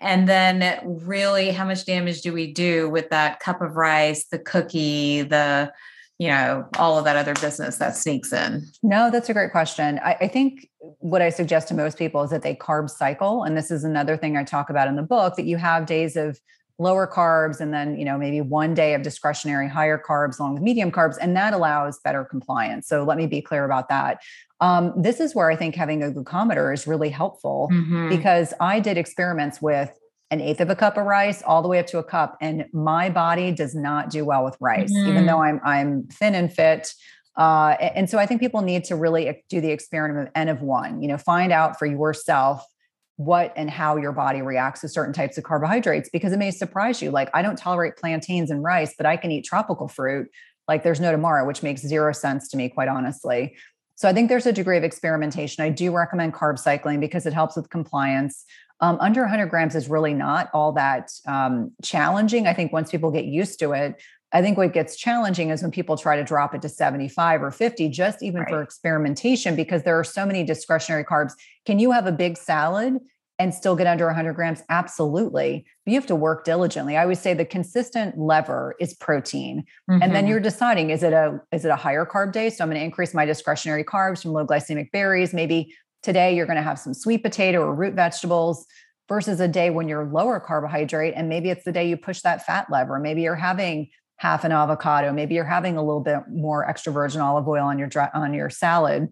and 0.00 0.28
then 0.28 0.80
really 1.04 1.50
how 1.50 1.64
much 1.64 1.84
damage 1.84 2.22
do 2.22 2.32
we 2.32 2.52
do 2.52 2.88
with 2.88 3.10
that 3.10 3.40
cup 3.40 3.60
of 3.60 3.76
rice 3.76 4.26
the 4.26 4.38
cookie 4.38 5.22
the 5.22 5.72
you 6.18 6.28
know 6.28 6.66
all 6.78 6.98
of 6.98 7.04
that 7.04 7.16
other 7.16 7.34
business 7.34 7.78
that 7.78 7.96
sneaks 7.96 8.32
in? 8.32 8.66
No 8.82 9.10
that's 9.10 9.28
a 9.28 9.34
great 9.34 9.52
question. 9.52 10.00
I, 10.02 10.16
I, 10.20 10.28
think 10.28 10.68
what 10.98 11.22
i 11.22 11.30
suggest 11.30 11.68
to 11.68 11.74
most 11.74 11.98
people 11.98 12.22
is 12.22 12.30
that 12.30 12.42
they 12.42 12.54
carb 12.54 12.90
cycle. 12.90 13.44
And 13.44 13.56
this 13.56 13.70
is 13.70 13.84
another 13.84 14.16
thing 14.16 14.36
i 14.36 14.44
talk 14.44 14.70
about 14.70 14.88
in 14.88 14.96
the 14.96 15.02
book 15.02 15.36
that 15.36 15.46
you 15.46 15.56
have 15.56 15.86
days 15.86 16.16
of 16.16 16.40
lower 16.80 17.06
carbs 17.06 17.60
and 17.60 17.74
then 17.74 17.96
you 17.98 18.04
know 18.04 18.16
maybe 18.16 18.40
one 18.40 18.72
day 18.72 18.94
of 18.94 19.02
discretionary 19.02 19.68
higher 19.68 19.98
carbs 19.98 20.40
along 20.40 20.54
with 20.54 20.62
medium 20.62 20.90
carbs 20.90 21.16
and 21.20 21.36
that 21.36 21.52
allows 21.52 22.00
better 22.00 22.24
compliance 22.24 22.88
so 22.88 23.04
let 23.04 23.18
me 23.18 23.26
be 23.26 23.42
clear 23.42 23.64
about 23.64 23.88
that 23.88 24.20
um, 24.60 24.92
this 24.96 25.20
is 25.20 25.34
where 25.34 25.50
i 25.50 25.56
think 25.56 25.74
having 25.74 26.02
a 26.02 26.06
glucometer 26.06 26.72
is 26.72 26.86
really 26.86 27.10
helpful 27.10 27.68
mm-hmm. 27.70 28.08
because 28.08 28.54
i 28.60 28.80
did 28.80 28.96
experiments 28.96 29.60
with 29.60 29.92
an 30.30 30.40
eighth 30.40 30.60
of 30.60 30.70
a 30.70 30.76
cup 30.76 30.96
of 30.96 31.04
rice 31.04 31.42
all 31.42 31.60
the 31.60 31.68
way 31.68 31.78
up 31.78 31.86
to 31.86 31.98
a 31.98 32.04
cup 32.04 32.38
and 32.40 32.64
my 32.72 33.10
body 33.10 33.52
does 33.52 33.74
not 33.74 34.08
do 34.08 34.24
well 34.24 34.42
with 34.42 34.56
rice 34.58 34.90
mm-hmm. 34.90 35.10
even 35.10 35.26
though 35.26 35.42
i'm 35.42 35.60
i'm 35.64 36.04
thin 36.04 36.34
and 36.34 36.52
fit 36.52 36.92
uh, 37.36 37.76
and 37.80 38.08
so 38.08 38.18
i 38.18 38.24
think 38.24 38.40
people 38.40 38.62
need 38.62 38.84
to 38.84 38.96
really 38.96 39.44
do 39.50 39.60
the 39.60 39.70
experiment 39.70 40.28
of 40.28 40.32
n 40.34 40.48
of 40.48 40.62
one 40.62 41.02
you 41.02 41.08
know 41.08 41.18
find 41.18 41.52
out 41.52 41.78
for 41.78 41.84
yourself 41.84 42.64
what 43.20 43.52
and 43.54 43.68
how 43.68 43.98
your 43.98 44.12
body 44.12 44.40
reacts 44.40 44.80
to 44.80 44.88
certain 44.88 45.12
types 45.12 45.36
of 45.36 45.44
carbohydrates 45.44 46.08
because 46.08 46.32
it 46.32 46.38
may 46.38 46.50
surprise 46.50 47.02
you. 47.02 47.10
Like, 47.10 47.28
I 47.34 47.42
don't 47.42 47.58
tolerate 47.58 47.96
plantains 47.96 48.50
and 48.50 48.62
rice, 48.64 48.94
but 48.96 49.04
I 49.04 49.18
can 49.18 49.30
eat 49.30 49.44
tropical 49.44 49.88
fruit 49.88 50.30
like 50.66 50.84
there's 50.84 51.00
no 51.00 51.12
tomorrow, 51.12 51.46
which 51.46 51.62
makes 51.62 51.82
zero 51.82 52.14
sense 52.14 52.48
to 52.48 52.56
me, 52.56 52.70
quite 52.70 52.88
honestly. 52.88 53.54
So 53.96 54.08
I 54.08 54.14
think 54.14 54.30
there's 54.30 54.46
a 54.46 54.54
degree 54.54 54.78
of 54.78 54.84
experimentation. 54.84 55.62
I 55.62 55.68
do 55.68 55.92
recommend 55.92 56.32
carb 56.32 56.58
cycling 56.58 56.98
because 56.98 57.26
it 57.26 57.34
helps 57.34 57.56
with 57.56 57.68
compliance. 57.68 58.46
Um, 58.80 58.96
under 59.00 59.20
100 59.20 59.48
grams 59.48 59.74
is 59.74 59.90
really 59.90 60.14
not 60.14 60.48
all 60.54 60.72
that 60.72 61.10
um, 61.26 61.72
challenging. 61.82 62.46
I 62.46 62.54
think 62.54 62.72
once 62.72 62.90
people 62.90 63.10
get 63.10 63.26
used 63.26 63.58
to 63.58 63.72
it, 63.72 64.00
I 64.32 64.42
think 64.42 64.56
what 64.56 64.72
gets 64.72 64.96
challenging 64.96 65.50
is 65.50 65.62
when 65.62 65.70
people 65.70 65.96
try 65.96 66.16
to 66.16 66.22
drop 66.22 66.54
it 66.54 66.62
to 66.62 66.68
75 66.68 67.42
or 67.42 67.50
50, 67.50 67.88
just 67.88 68.22
even 68.22 68.42
right. 68.42 68.48
for 68.48 68.62
experimentation, 68.62 69.56
because 69.56 69.82
there 69.82 69.98
are 69.98 70.04
so 70.04 70.24
many 70.24 70.44
discretionary 70.44 71.04
carbs. 71.04 71.32
Can 71.66 71.78
you 71.78 71.90
have 71.90 72.06
a 72.06 72.12
big 72.12 72.36
salad 72.36 72.98
and 73.40 73.54
still 73.54 73.74
get 73.74 73.86
under 73.86 74.06
100 74.06 74.34
grams? 74.34 74.62
Absolutely. 74.68 75.64
But 75.84 75.90
you 75.90 75.98
have 75.98 76.06
to 76.06 76.14
work 76.14 76.44
diligently. 76.44 76.96
I 76.96 77.06
would 77.06 77.18
say 77.18 77.34
the 77.34 77.44
consistent 77.44 78.18
lever 78.18 78.76
is 78.78 78.94
protein. 78.94 79.64
Mm-hmm. 79.90 80.02
And 80.02 80.14
then 80.14 80.24
mm-hmm. 80.24 80.30
you're 80.30 80.40
deciding 80.40 80.90
is 80.90 81.02
it 81.02 81.12
a 81.12 81.40
is 81.50 81.64
it 81.64 81.70
a 81.70 81.76
higher 81.76 82.06
carb 82.06 82.32
day? 82.32 82.50
So 82.50 82.62
I'm 82.62 82.70
going 82.70 82.78
to 82.78 82.84
increase 82.84 83.14
my 83.14 83.24
discretionary 83.24 83.82
carbs 83.82 84.22
from 84.22 84.32
low 84.32 84.46
glycemic 84.46 84.92
berries. 84.92 85.32
Maybe 85.32 85.74
today 86.02 86.36
you're 86.36 86.46
going 86.46 86.56
to 86.56 86.62
have 86.62 86.78
some 86.78 86.94
sweet 86.94 87.22
potato 87.22 87.62
or 87.62 87.74
root 87.74 87.94
vegetables 87.94 88.66
versus 89.08 89.40
a 89.40 89.48
day 89.48 89.70
when 89.70 89.88
you're 89.88 90.04
lower 90.04 90.38
carbohydrate 90.38 91.14
and 91.16 91.28
maybe 91.28 91.50
it's 91.50 91.64
the 91.64 91.72
day 91.72 91.88
you 91.88 91.96
push 91.96 92.20
that 92.20 92.46
fat 92.46 92.66
lever. 92.70 93.00
Maybe 93.00 93.22
you're 93.22 93.34
having 93.34 93.88
half 94.20 94.44
an 94.44 94.52
avocado. 94.52 95.10
Maybe 95.14 95.34
you're 95.34 95.44
having 95.44 95.78
a 95.78 95.82
little 95.82 96.02
bit 96.02 96.18
more 96.28 96.68
extra 96.68 96.92
virgin 96.92 97.22
olive 97.22 97.48
oil 97.48 97.64
on 97.64 97.78
your 97.78 97.88
on 98.12 98.34
your 98.34 98.50
salad. 98.50 99.08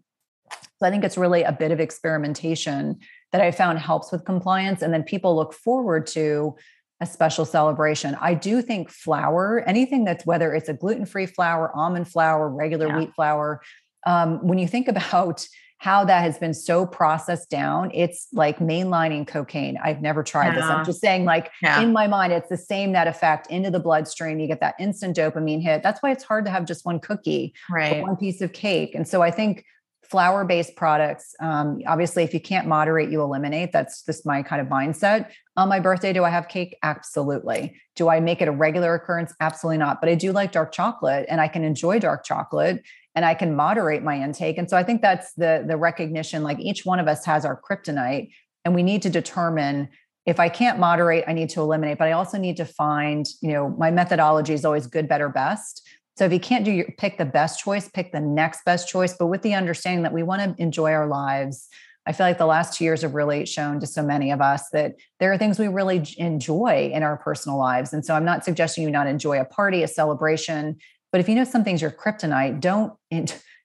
So 0.52 0.86
I 0.86 0.90
think 0.90 1.02
it's 1.02 1.16
really 1.16 1.44
a 1.44 1.52
bit 1.52 1.72
of 1.72 1.80
experimentation 1.80 2.98
that 3.32 3.40
I 3.40 3.50
found 3.50 3.78
helps 3.78 4.12
with 4.12 4.26
compliance, 4.26 4.82
and 4.82 4.92
then 4.92 5.02
people 5.02 5.34
look 5.34 5.54
forward 5.54 6.06
to 6.08 6.56
a 7.00 7.06
special 7.06 7.46
celebration. 7.46 8.18
I 8.20 8.34
do 8.34 8.60
think 8.60 8.90
flour, 8.90 9.64
anything 9.66 10.04
that's 10.04 10.26
whether 10.26 10.52
it's 10.52 10.68
a 10.68 10.74
gluten 10.74 11.06
free 11.06 11.26
flour, 11.26 11.74
almond 11.74 12.08
flour, 12.08 12.46
regular 12.46 12.88
yeah. 12.88 12.98
wheat 12.98 13.14
flour, 13.14 13.62
um, 14.06 14.46
when 14.46 14.58
you 14.58 14.68
think 14.68 14.88
about 14.94 15.46
how 15.78 16.04
that 16.04 16.22
has 16.22 16.38
been 16.38 16.54
so 16.54 16.84
processed 16.84 17.50
down. 17.50 17.90
It's 17.94 18.26
like 18.32 18.58
mainlining 18.58 19.26
cocaine. 19.26 19.78
I've 19.82 20.02
never 20.02 20.22
tried 20.24 20.48
yeah. 20.48 20.54
this. 20.56 20.64
I'm 20.64 20.84
just 20.84 21.00
saying, 21.00 21.24
like, 21.24 21.50
yeah. 21.62 21.80
in 21.80 21.92
my 21.92 22.08
mind, 22.08 22.32
it's 22.32 22.48
the 22.48 22.56
same 22.56 22.92
net 22.92 23.06
effect 23.06 23.46
into 23.48 23.70
the 23.70 23.80
bloodstream. 23.80 24.40
You 24.40 24.48
get 24.48 24.60
that 24.60 24.74
instant 24.80 25.16
dopamine 25.16 25.62
hit. 25.62 25.84
That's 25.84 26.02
why 26.02 26.10
it's 26.10 26.24
hard 26.24 26.44
to 26.46 26.50
have 26.50 26.66
just 26.66 26.84
one 26.84 26.98
cookie 26.98 27.54
right. 27.70 28.02
one 28.02 28.16
piece 28.16 28.40
of 28.40 28.52
cake. 28.52 28.94
And 28.94 29.06
so 29.06 29.22
I 29.22 29.30
think 29.30 29.64
flour 30.02 30.44
based 30.44 30.74
products, 30.74 31.34
um, 31.38 31.80
obviously, 31.86 32.24
if 32.24 32.34
you 32.34 32.40
can't 32.40 32.66
moderate, 32.66 33.10
you 33.10 33.22
eliminate. 33.22 33.72
That's 33.72 34.02
just 34.04 34.26
my 34.26 34.42
kind 34.42 34.60
of 34.60 34.66
mindset. 34.66 35.30
On 35.56 35.68
my 35.68 35.80
birthday, 35.80 36.12
do 36.12 36.24
I 36.24 36.30
have 36.30 36.48
cake? 36.48 36.76
Absolutely. 36.82 37.76
Do 37.94 38.08
I 38.08 38.20
make 38.20 38.40
it 38.40 38.48
a 38.48 38.52
regular 38.52 38.94
occurrence? 38.94 39.34
Absolutely 39.40 39.78
not. 39.78 40.00
But 40.00 40.08
I 40.08 40.14
do 40.14 40.32
like 40.32 40.52
dark 40.52 40.72
chocolate 40.72 41.26
and 41.28 41.40
I 41.40 41.48
can 41.48 41.62
enjoy 41.62 41.98
dark 41.98 42.24
chocolate 42.24 42.82
and 43.18 43.24
I 43.24 43.34
can 43.34 43.56
moderate 43.56 44.04
my 44.04 44.22
intake. 44.22 44.58
And 44.58 44.70
so 44.70 44.76
I 44.76 44.84
think 44.84 45.02
that's 45.02 45.32
the 45.32 45.64
the 45.66 45.76
recognition 45.76 46.44
like 46.44 46.60
each 46.60 46.86
one 46.86 47.00
of 47.00 47.08
us 47.08 47.24
has 47.24 47.44
our 47.44 47.60
kryptonite 47.60 48.30
and 48.64 48.76
we 48.76 48.84
need 48.84 49.02
to 49.02 49.10
determine 49.10 49.88
if 50.24 50.38
I 50.38 50.48
can't 50.48 50.78
moderate, 50.78 51.24
I 51.26 51.32
need 51.32 51.48
to 51.50 51.60
eliminate, 51.60 51.98
but 51.98 52.06
I 52.06 52.12
also 52.12 52.38
need 52.38 52.56
to 52.58 52.64
find, 52.64 53.26
you 53.42 53.50
know, 53.50 53.70
my 53.70 53.90
methodology 53.90 54.54
is 54.54 54.64
always 54.64 54.86
good, 54.86 55.08
better, 55.08 55.28
best. 55.28 55.82
So 56.16 56.26
if 56.26 56.32
you 56.32 56.38
can't 56.38 56.64
do 56.64 56.70
your 56.70 56.86
pick 56.96 57.18
the 57.18 57.24
best 57.24 57.58
choice, 57.58 57.88
pick 57.88 58.12
the 58.12 58.20
next 58.20 58.64
best 58.64 58.88
choice, 58.88 59.16
but 59.18 59.26
with 59.26 59.42
the 59.42 59.54
understanding 59.54 60.04
that 60.04 60.12
we 60.12 60.22
want 60.22 60.56
to 60.56 60.62
enjoy 60.62 60.92
our 60.92 61.08
lives. 61.08 61.66
I 62.06 62.12
feel 62.12 62.24
like 62.24 62.38
the 62.38 62.46
last 62.46 62.78
two 62.78 62.84
years 62.84 63.02
have 63.02 63.14
really 63.14 63.46
shown 63.46 63.80
to 63.80 63.86
so 63.86 64.02
many 64.02 64.30
of 64.30 64.40
us 64.40 64.68
that 64.72 64.94
there 65.18 65.32
are 65.32 65.38
things 65.38 65.58
we 65.58 65.66
really 65.66 66.06
enjoy 66.18 66.90
in 66.94 67.02
our 67.02 67.16
personal 67.16 67.58
lives. 67.58 67.92
And 67.92 68.06
so 68.06 68.14
I'm 68.14 68.24
not 68.24 68.44
suggesting 68.44 68.84
you 68.84 68.90
not 68.90 69.08
enjoy 69.08 69.40
a 69.40 69.44
party, 69.44 69.82
a 69.82 69.88
celebration, 69.88 70.78
but 71.12 71.20
if 71.20 71.28
you 71.28 71.34
know 71.34 71.44
something's 71.44 71.82
your 71.82 71.90
kryptonite, 71.90 72.60
don't 72.60 72.94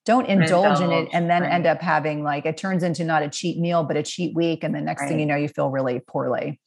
don't 0.06 0.28
indulge, 0.28 0.80
indulge 0.80 0.82
in 0.82 0.92
it 0.92 1.10
and 1.14 1.30
then 1.30 1.44
right. 1.44 1.52
end 1.54 1.66
up 1.66 1.82
having 1.82 2.24
like 2.24 2.46
it 2.46 2.58
turns 2.58 2.84
into 2.84 3.06
not 3.06 3.24
a 3.24 3.30
cheat 3.30 3.58
meal 3.58 3.86
but 3.86 3.96
a 3.96 4.04
cheat 4.04 4.36
week 4.36 4.62
and 4.62 4.76
the 4.76 4.82
next 4.82 5.04
right. 5.04 5.08
thing 5.08 5.18
you 5.18 5.26
know 5.26 5.38
you 5.38 5.48
feel 5.48 5.70
really 5.70 6.02
poorly. 6.02 6.60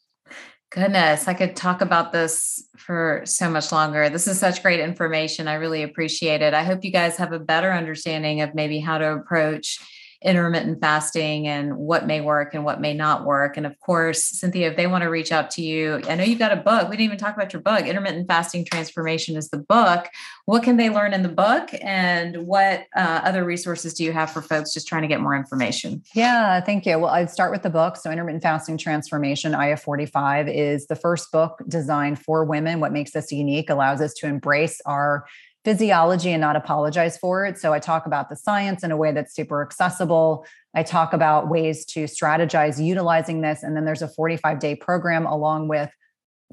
Goodness, 0.70 1.28
I 1.28 1.34
could 1.34 1.54
talk 1.54 1.80
about 1.80 2.12
this 2.12 2.68
for 2.76 3.22
so 3.24 3.48
much 3.48 3.70
longer. 3.70 4.08
This 4.08 4.26
is 4.26 4.38
such 4.38 4.62
great 4.62 4.80
information. 4.80 5.46
I 5.46 5.54
really 5.54 5.84
appreciate 5.84 6.42
it. 6.42 6.54
I 6.54 6.64
hope 6.64 6.84
you 6.84 6.90
guys 6.90 7.16
have 7.18 7.32
a 7.32 7.38
better 7.38 7.72
understanding 7.72 8.40
of 8.40 8.52
maybe 8.54 8.80
how 8.80 8.98
to 8.98 9.12
approach 9.12 9.78
intermittent 10.22 10.80
fasting 10.80 11.46
and 11.46 11.76
what 11.76 12.06
may 12.06 12.20
work 12.20 12.54
and 12.54 12.64
what 12.64 12.80
may 12.80 12.94
not 12.94 13.24
work. 13.24 13.56
And 13.56 13.66
of 13.66 13.78
course, 13.80 14.24
Cynthia, 14.24 14.70
if 14.70 14.76
they 14.76 14.86
want 14.86 15.02
to 15.02 15.08
reach 15.08 15.32
out 15.32 15.50
to 15.52 15.62
you, 15.62 16.00
I 16.08 16.14
know 16.14 16.24
you've 16.24 16.38
got 16.38 16.52
a 16.52 16.56
book. 16.56 16.88
We 16.88 16.96
didn't 16.96 17.06
even 17.06 17.18
talk 17.18 17.34
about 17.34 17.52
your 17.52 17.62
book. 17.62 17.86
Intermittent 17.86 18.26
Fasting 18.28 18.64
Transformation 18.64 19.36
is 19.36 19.50
the 19.50 19.58
book. 19.58 20.06
What 20.46 20.62
can 20.62 20.76
they 20.76 20.90
learn 20.90 21.12
in 21.12 21.22
the 21.22 21.28
book? 21.28 21.70
And 21.80 22.46
what 22.46 22.86
uh, 22.96 23.20
other 23.24 23.44
resources 23.44 23.94
do 23.94 24.04
you 24.04 24.12
have 24.12 24.30
for 24.30 24.42
folks 24.42 24.72
just 24.72 24.88
trying 24.88 25.02
to 25.02 25.08
get 25.08 25.20
more 25.20 25.36
information? 25.36 26.02
Yeah, 26.14 26.60
thank 26.60 26.86
you. 26.86 26.98
Well, 26.98 27.10
I'd 27.10 27.30
start 27.30 27.50
with 27.50 27.62
the 27.62 27.70
book. 27.70 27.96
So, 27.96 28.10
Intermittent 28.10 28.42
Fasting 28.42 28.78
Transformation, 28.78 29.54
IF 29.54 29.82
45, 29.82 30.48
is 30.48 30.86
the 30.86 30.96
first 30.96 31.30
book 31.32 31.60
designed 31.68 32.20
for 32.20 32.44
women. 32.44 32.80
What 32.80 32.92
makes 32.92 33.14
us 33.14 33.30
unique 33.32 33.70
allows 33.70 34.00
us 34.00 34.14
to 34.14 34.26
embrace 34.26 34.80
our 34.86 35.26
physiology 35.66 36.30
and 36.30 36.40
not 36.40 36.54
apologize 36.54 37.18
for 37.18 37.44
it. 37.44 37.58
So 37.58 37.72
I 37.72 37.80
talk 37.80 38.06
about 38.06 38.28
the 38.28 38.36
science 38.36 38.84
in 38.84 38.92
a 38.92 38.96
way 38.96 39.10
that's 39.10 39.34
super 39.34 39.62
accessible. 39.62 40.46
I 40.76 40.84
talk 40.84 41.12
about 41.12 41.48
ways 41.48 41.84
to 41.86 42.04
strategize 42.04 42.80
utilizing 42.82 43.40
this. 43.40 43.64
And 43.64 43.76
then 43.76 43.84
there's 43.84 44.00
a 44.00 44.06
45 44.06 44.60
day 44.60 44.76
program 44.76 45.26
along 45.26 45.66
with 45.66 45.90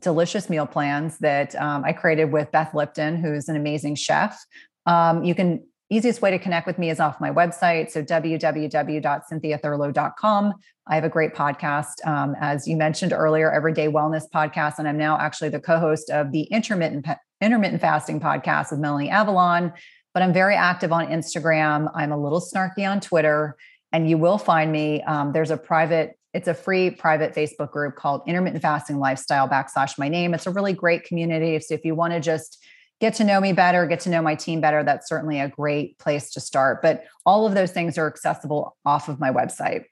delicious 0.02 0.50
meal 0.50 0.66
plans 0.66 1.20
that 1.20 1.54
um, 1.62 1.84
I 1.86 1.94
created 1.94 2.32
with 2.32 2.52
Beth 2.52 2.74
Lipton, 2.74 3.18
who's 3.18 3.50
an 3.50 3.56
amazing 3.56 3.94
chef. 3.94 4.44
Um, 4.88 5.24
you 5.24 5.36
can 5.36 5.64
easiest 5.96 6.22
way 6.22 6.32
to 6.32 6.40
connect 6.40 6.66
with 6.66 6.80
me 6.80 6.90
is 6.90 7.00
off 7.00 7.22
my 7.22 7.30
website. 7.30 7.92
So 7.92 8.04
www.cynthiathurlow.com. 8.04 10.54
I 10.88 10.96
have 10.96 11.04
a 11.04 11.10
great 11.10 11.34
podcast, 11.34 12.06
um, 12.06 12.36
as 12.42 12.68
you 12.68 12.76
mentioned 12.76 13.14
earlier, 13.14 13.52
Everyday 13.52 13.88
Wellness 13.88 14.24
podcast, 14.34 14.80
and 14.80 14.88
I'm 14.88 14.98
now 14.98 15.18
actually 15.18 15.50
the 15.50 15.60
co-host 15.60 16.10
of 16.10 16.32
the 16.32 16.44
intermittent 16.44 17.06
intermittent 17.42 17.82
fasting 17.82 18.20
podcast 18.20 18.72
with 18.72 18.80
Melanie 18.80 19.10
Avalon. 19.10 19.74
But 20.14 20.24
I'm 20.24 20.34
very 20.34 20.56
active 20.56 20.92
on 20.92 21.08
Instagram. 21.08 21.90
I'm 21.96 22.12
a 22.12 22.18
little 22.18 22.42
snarky 22.42 22.90
on 22.90 23.00
Twitter, 23.00 23.56
and 23.92 24.10
you 24.10 24.18
will 24.18 24.38
find 24.38 24.72
me. 24.72 25.02
Um, 25.04 25.32
there's 25.32 25.52
a 25.52 25.58
private, 25.58 26.18
it's 26.34 26.48
a 26.48 26.54
free 26.54 26.92
private 26.92 27.34
Facebook 27.34 27.72
group 27.72 27.96
called 27.96 28.22
Intermittent 28.28 28.62
Fasting 28.62 29.00
Lifestyle 29.00 29.48
backslash 29.48 29.98
my 29.98 30.10
name. 30.10 30.34
It's 30.34 30.48
a 30.48 30.52
really 30.52 30.74
great 30.74 31.04
community. 31.04 31.60
So 31.60 31.74
if 31.74 31.86
you 31.86 31.96
want 31.96 32.14
to 32.14 32.20
just 32.20 32.64
get 33.04 33.16
to 33.16 33.26
know 33.26 33.42
me 33.42 33.52
better, 33.52 33.86
get 33.86 34.00
to 34.00 34.10
know 34.10 34.22
my 34.22 34.34
team 34.34 34.62
better, 34.62 34.82
that's 34.82 35.10
certainly 35.10 35.38
a 35.38 35.50
great 35.50 36.00
place 36.00 36.32
to 36.32 36.40
start. 36.40 36.82
But 36.82 37.04
all 37.26 37.46
of 37.46 37.54
those 37.54 37.72
things 37.72 37.98
are 37.98 38.08
accessible 38.08 38.78
off 38.86 39.10
of 39.10 39.20
my 39.20 39.30
website. 39.30 39.84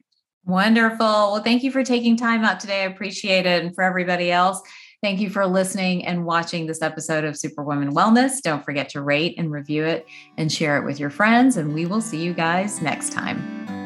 Wonderful. 0.45 0.97
Well, 1.05 1.43
thank 1.43 1.61
you 1.61 1.71
for 1.71 1.83
taking 1.83 2.15
time 2.15 2.45
out 2.45 2.61
today. 2.61 2.83
I 2.83 2.85
appreciate 2.85 3.45
it. 3.45 3.65
And 3.65 3.75
for 3.75 3.83
everybody 3.83 4.31
else, 4.31 4.61
Thank 5.03 5.19
you 5.19 5.31
for 5.31 5.47
listening 5.47 6.05
and 6.05 6.25
watching 6.25 6.67
this 6.67 6.83
episode 6.83 7.23
of 7.23 7.35
Superwoman 7.35 7.95
Wellness. 7.95 8.39
Don't 8.39 8.63
forget 8.63 8.87
to 8.89 9.01
rate 9.01 9.33
and 9.35 9.51
review 9.51 9.83
it 9.83 10.05
and 10.37 10.51
share 10.51 10.77
it 10.77 10.85
with 10.85 10.99
your 10.99 11.09
friends. 11.09 11.57
And 11.57 11.73
we 11.73 11.87
will 11.87 12.01
see 12.01 12.21
you 12.21 12.35
guys 12.35 12.83
next 12.83 13.11
time. 13.11 13.80